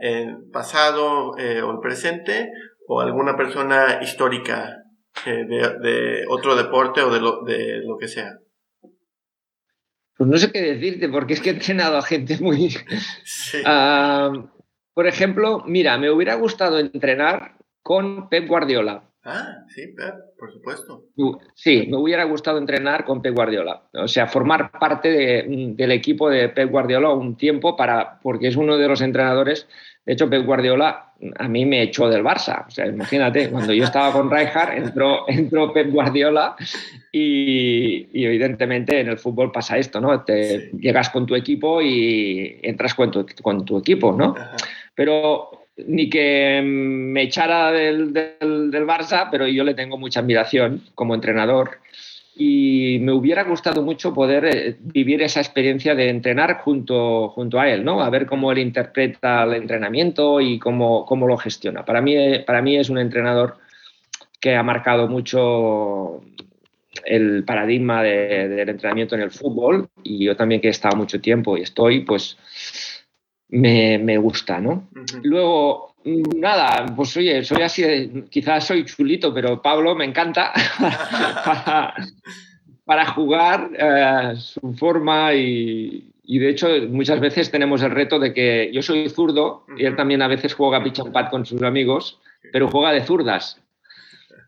[0.00, 2.50] en pasado o el presente
[2.88, 4.81] o alguna persona histórica
[5.30, 8.38] de, otro deporte o de lo, de lo que sea?
[10.16, 12.74] Pues no sé qué decirte, porque es que he entrenado a gente muy...
[13.64, 14.32] Ah,
[14.94, 19.04] por ejemplo, mira, me hubiera gustado entrenar con Pep Guardiola.
[19.24, 21.04] Ah, sí, Pep, por supuesto.
[21.54, 23.88] Sí, me hubiera gustado entrenar con Pep Guardiola.
[23.94, 28.76] O sea, formar parte del equipo de Pep Guardiola un tiempo para, porque es uno
[28.76, 29.68] de los entrenadores
[30.04, 32.66] de hecho, Pep Guardiola a mí me echó del Barça.
[32.66, 36.56] O sea, imagínate, cuando yo estaba con Rijkaard, entró, entró Pep Guardiola
[37.12, 40.22] y, evidentemente en el fútbol pasa esto, ¿no?
[40.22, 44.34] Te llegas con tu equipo y entras con tu, con tu equipo, ¿no?
[44.94, 51.14] Pero ni que me echara del, del, Barça, pero yo le tengo mucha admiración como
[51.14, 51.78] entrenador
[52.34, 57.68] y me hubiera gustado mucho poder eh, vivir esa experiencia de entrenar junto, junto a
[57.68, 58.00] él, ¿no?
[58.02, 61.84] A ver cómo él interpreta el entrenamiento y cómo, cómo lo gestiona.
[61.84, 62.14] Para mí,
[62.46, 63.58] para mí es un entrenador
[64.40, 66.22] que ha marcado mucho
[67.04, 71.56] el paradigma del entrenamiento en el fútbol y yo también que he estado mucho tiempo
[71.56, 72.36] y estoy, pues
[73.48, 74.88] me, me gusta, ¿no?
[75.22, 80.52] Luego, nada, pues oye, soy así, quizás soy chulito, pero Pablo me encanta
[82.84, 88.70] para, jugar eh, su forma y, de hecho muchas veces tenemos el reto de que
[88.72, 92.18] yo soy zurdo y él también a veces juega pitch and con sus amigos,
[92.52, 93.58] pero juega de zurdas.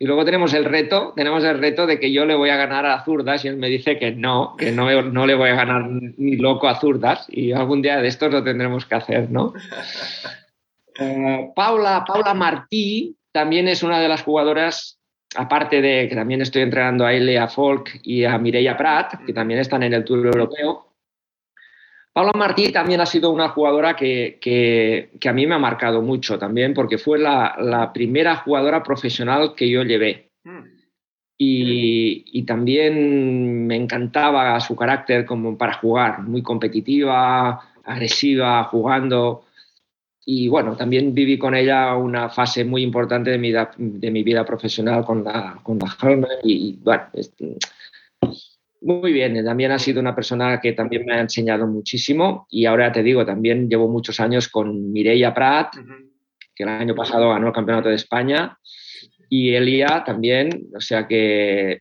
[0.00, 2.84] Y luego tenemos el reto, tenemos el reto de que yo le voy a ganar
[2.84, 5.88] a zurdas y él me dice que no, que no, no le voy a ganar
[5.88, 9.52] ni loco a zurdas y algún día de estos lo tendremos que hacer, ¿no?
[10.98, 14.98] Eh, Paula, Paula Martí también es una de las jugadoras,
[15.34, 19.60] aparte de que también estoy entrenando a Elia Folk y a Mireia Prat, que también
[19.60, 20.94] están en el Tour Europeo.
[22.12, 26.38] Paula Martí también ha sido una jugadora que, que, a mí me ha marcado mucho
[26.38, 30.30] también, porque fue la, la primera jugadora profesional que yo llevé.
[31.36, 39.44] Y, y, también me encantaba su carácter como para jugar, muy competitiva, agresiva, jugando
[40.26, 44.44] y bueno, también viví con ella una fase muy importante de mi, de mi vida
[44.44, 47.04] profesional con la, con la y, bueno,
[48.80, 52.90] muy bien, también ha sido una persona que también me ha enseñado muchísimo y ahora
[52.92, 55.74] te digo, también llevo muchos años con Mireia Prat,
[56.54, 58.58] que el año pasado ganó el Campeonato de España,
[59.28, 61.80] y Elia también, o sea que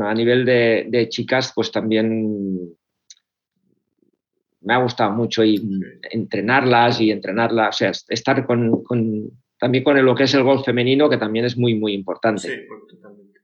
[0.00, 2.76] a nivel de, de chicas, pues también
[4.66, 5.62] me ha gustado mucho y
[6.10, 8.82] entrenarlas y entrenarlas, o sea, estar con,
[9.60, 12.48] también con lo que es el golf femenino, que también es muy, muy importante.
[12.48, 13.40] Sí, totalmente.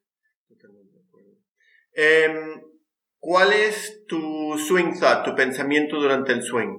[1.94, 2.60] Em,
[3.20, 6.78] ¿Cuál es tu swing thought, tu pensamiento durante el swing?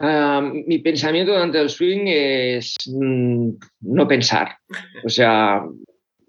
[0.00, 3.50] mi pensamiento durante el swing es mm,
[3.80, 4.56] no pensar.
[5.04, 5.64] O sea,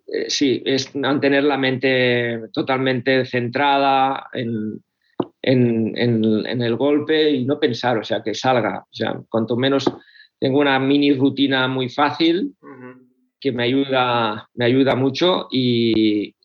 [0.08, 4.82] eh, sí, es mantener la mente totalmente centrada en,
[5.42, 8.80] en, el golpe y no pensar, o sea, que salga.
[8.80, 9.92] O sea, cuanto menos
[10.40, 12.56] tengo una mini rutina muy fácil
[13.40, 16.36] que me ayuda, me ayuda mucho y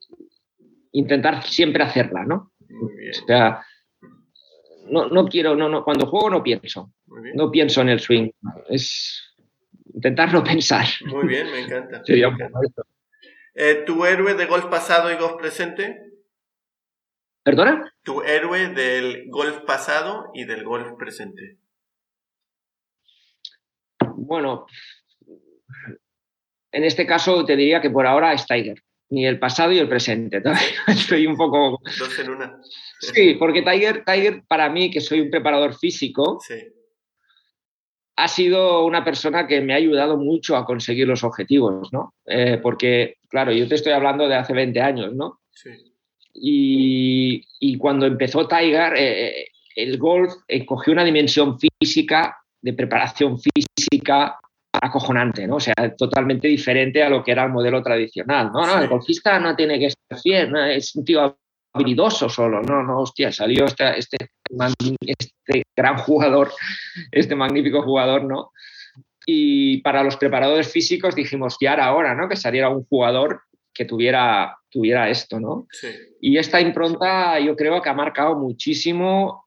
[0.92, 2.52] intentar siempre hacerla, ¿no?
[2.70, 3.64] O sea,
[4.88, 6.92] no, no, quiero, no, no, cuando juego no pienso,
[7.34, 8.30] no pienso en el swing,
[8.68, 9.34] es
[9.92, 10.86] intentar no pensar.
[11.06, 12.02] Muy bien, me encanta.
[13.56, 16.03] Eh, ¿Tu héroe de golf pasado y golf presente?
[17.44, 17.94] ¿Perdona?
[18.02, 21.58] Tu héroe del golf pasado y del golf presente.
[24.16, 24.64] Bueno,
[26.72, 28.82] en este caso te diría que por ahora es Tiger.
[29.10, 30.42] Ni el pasado y el presente.
[30.88, 31.82] Estoy un poco.
[31.98, 32.58] Dos en una.
[32.98, 36.40] Sí, porque Tiger, Tiger, para mí, que soy un preparador físico,
[38.16, 42.14] ha sido una persona que me ha ayudado mucho a conseguir los objetivos, ¿no?
[42.24, 45.40] Eh, porque, claro, yo te estoy hablando de hace 20 años, ¿no?
[45.50, 45.93] Sí.
[46.34, 53.38] Y, cuando empezó Tiger, eh, eh, el golf eh, cogió una dimensión física, de preparación
[53.38, 54.38] física
[54.72, 55.56] acojonante, ¿no?
[55.56, 58.50] O sea, totalmente diferente a lo que era el modelo tradicional.
[58.52, 61.38] No, no, el golfista no tiene que estar bien, es un tío
[61.72, 64.16] habilidoso solo, no, no, hostia, salió este, este,
[65.00, 66.52] este gran jugador,
[67.10, 68.52] este magnífico jugador, ¿no?
[69.26, 72.28] Y para los preparadores físicos dijimos, ya era hora, ¿no?
[72.28, 73.42] Que saliera un jugador
[73.74, 75.66] que tuviera, tuviera esto, ¿no?
[76.20, 79.46] Y esta impronta yo creo que ha marcado muchísimo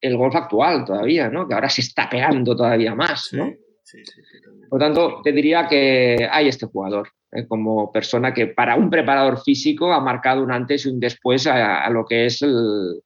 [0.00, 1.46] el golf actual todavía, ¿no?
[1.46, 3.52] Que ahora se está pegando todavía más, ¿no?
[4.68, 7.46] Por lo tanto, te diría que hay este jugador ¿eh?
[7.46, 11.88] como persona que para un preparador físico ha marcado un antes y un después a,
[11.90, 13.02] lo que es el...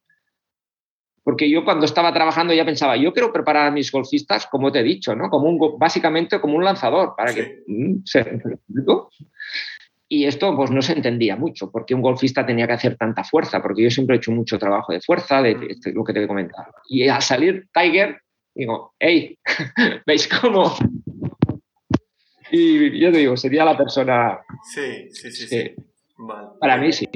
[1.22, 4.80] Porque yo cuando estaba trabajando ya pensaba, yo quiero preparar a mis golfistas, como te
[4.80, 5.28] he dicho, ¿no?
[5.28, 7.64] Como un, básicamente como un lanzador, para que...
[7.66, 8.24] Mm, ¿Se
[10.10, 13.60] y esto pues no se entendía mucho, porque un golfista tenía que hacer tanta fuerza,
[13.60, 16.26] porque yo siempre he hecho mucho trabajo de fuerza, de, este, lo que te he
[16.26, 16.72] comentado.
[16.88, 18.22] Y al salir Tiger,
[18.54, 19.38] digo, hey,
[20.06, 20.74] ¿veis cómo?
[22.50, 24.38] Y yo te digo, sería la persona...
[24.74, 25.46] Sí, sí, sí.
[25.46, 25.74] sí.
[26.58, 27.06] Para mí sí.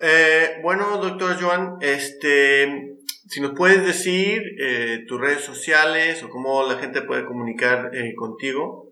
[0.00, 2.96] Eh, bueno, doctor Joan, este,
[3.28, 8.14] si nos puedes decir eh, tus redes sociales o cómo la gente puede comunicar eh,
[8.14, 8.85] contigo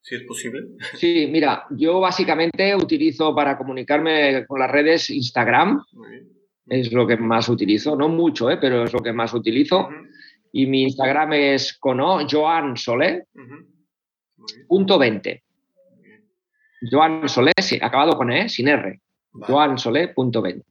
[0.00, 0.60] si es posible.
[0.94, 5.82] Sí, mira, yo básicamente utilizo para comunicarme con las redes Instagram.
[6.66, 8.58] Es lo que más utilizo, no mucho, ¿eh?
[8.60, 9.88] pero es lo que más utilizo.
[10.52, 13.26] Y mi Instagram es cono, Joan Solé,
[14.66, 15.42] punto 20.
[16.90, 19.00] Joan Solé, acabado con E, sin R.
[19.32, 20.64] Joansolé.ben.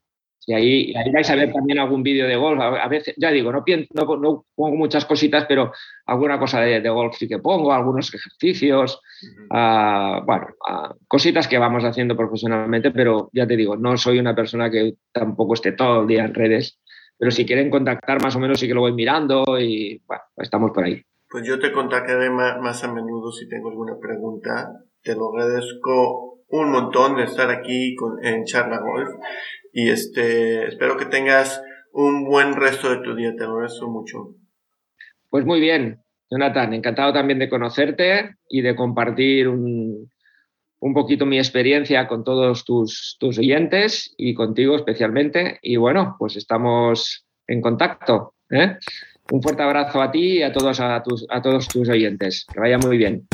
[0.45, 2.59] Y ahí, ahí, vais a ver también algún vídeo de golf.
[2.59, 5.71] A, veces, ya digo, no, no, pongo muchas cositas, pero
[6.05, 8.99] alguna cosa de, golf sí que pongo, algunos ejercicios,
[9.51, 14.35] ah, bueno, ah, cositas que vamos haciendo profesionalmente, pero ya te digo, no soy una
[14.35, 16.79] persona que tampoco esté todo el día en redes,
[17.17, 20.71] pero si quieren contactar más o menos sí que lo voy mirando y bueno, estamos
[20.71, 21.03] por ahí.
[21.29, 24.71] Pues yo te contactaré más, a menudo si tengo alguna pregunta.
[25.03, 29.09] Te lo agradezco un montón de estar aquí en Charla Golf
[29.73, 31.61] y este, espero que tengas
[31.91, 33.35] un buen resto de tu día.
[33.35, 34.35] Te lo agradezco mucho.
[35.29, 36.73] Pues muy bien, Jonathan.
[36.73, 40.09] Encantado también de conocerte y de compartir un,
[40.79, 45.59] un poquito mi experiencia con todos tus, tus oyentes y contigo especialmente.
[45.61, 48.33] Y bueno, pues estamos en contacto.
[48.49, 48.77] ¿eh?
[49.31, 52.45] Un fuerte abrazo a ti y a todos, a, tus, a todos tus oyentes.
[52.51, 53.27] Que vaya muy bien.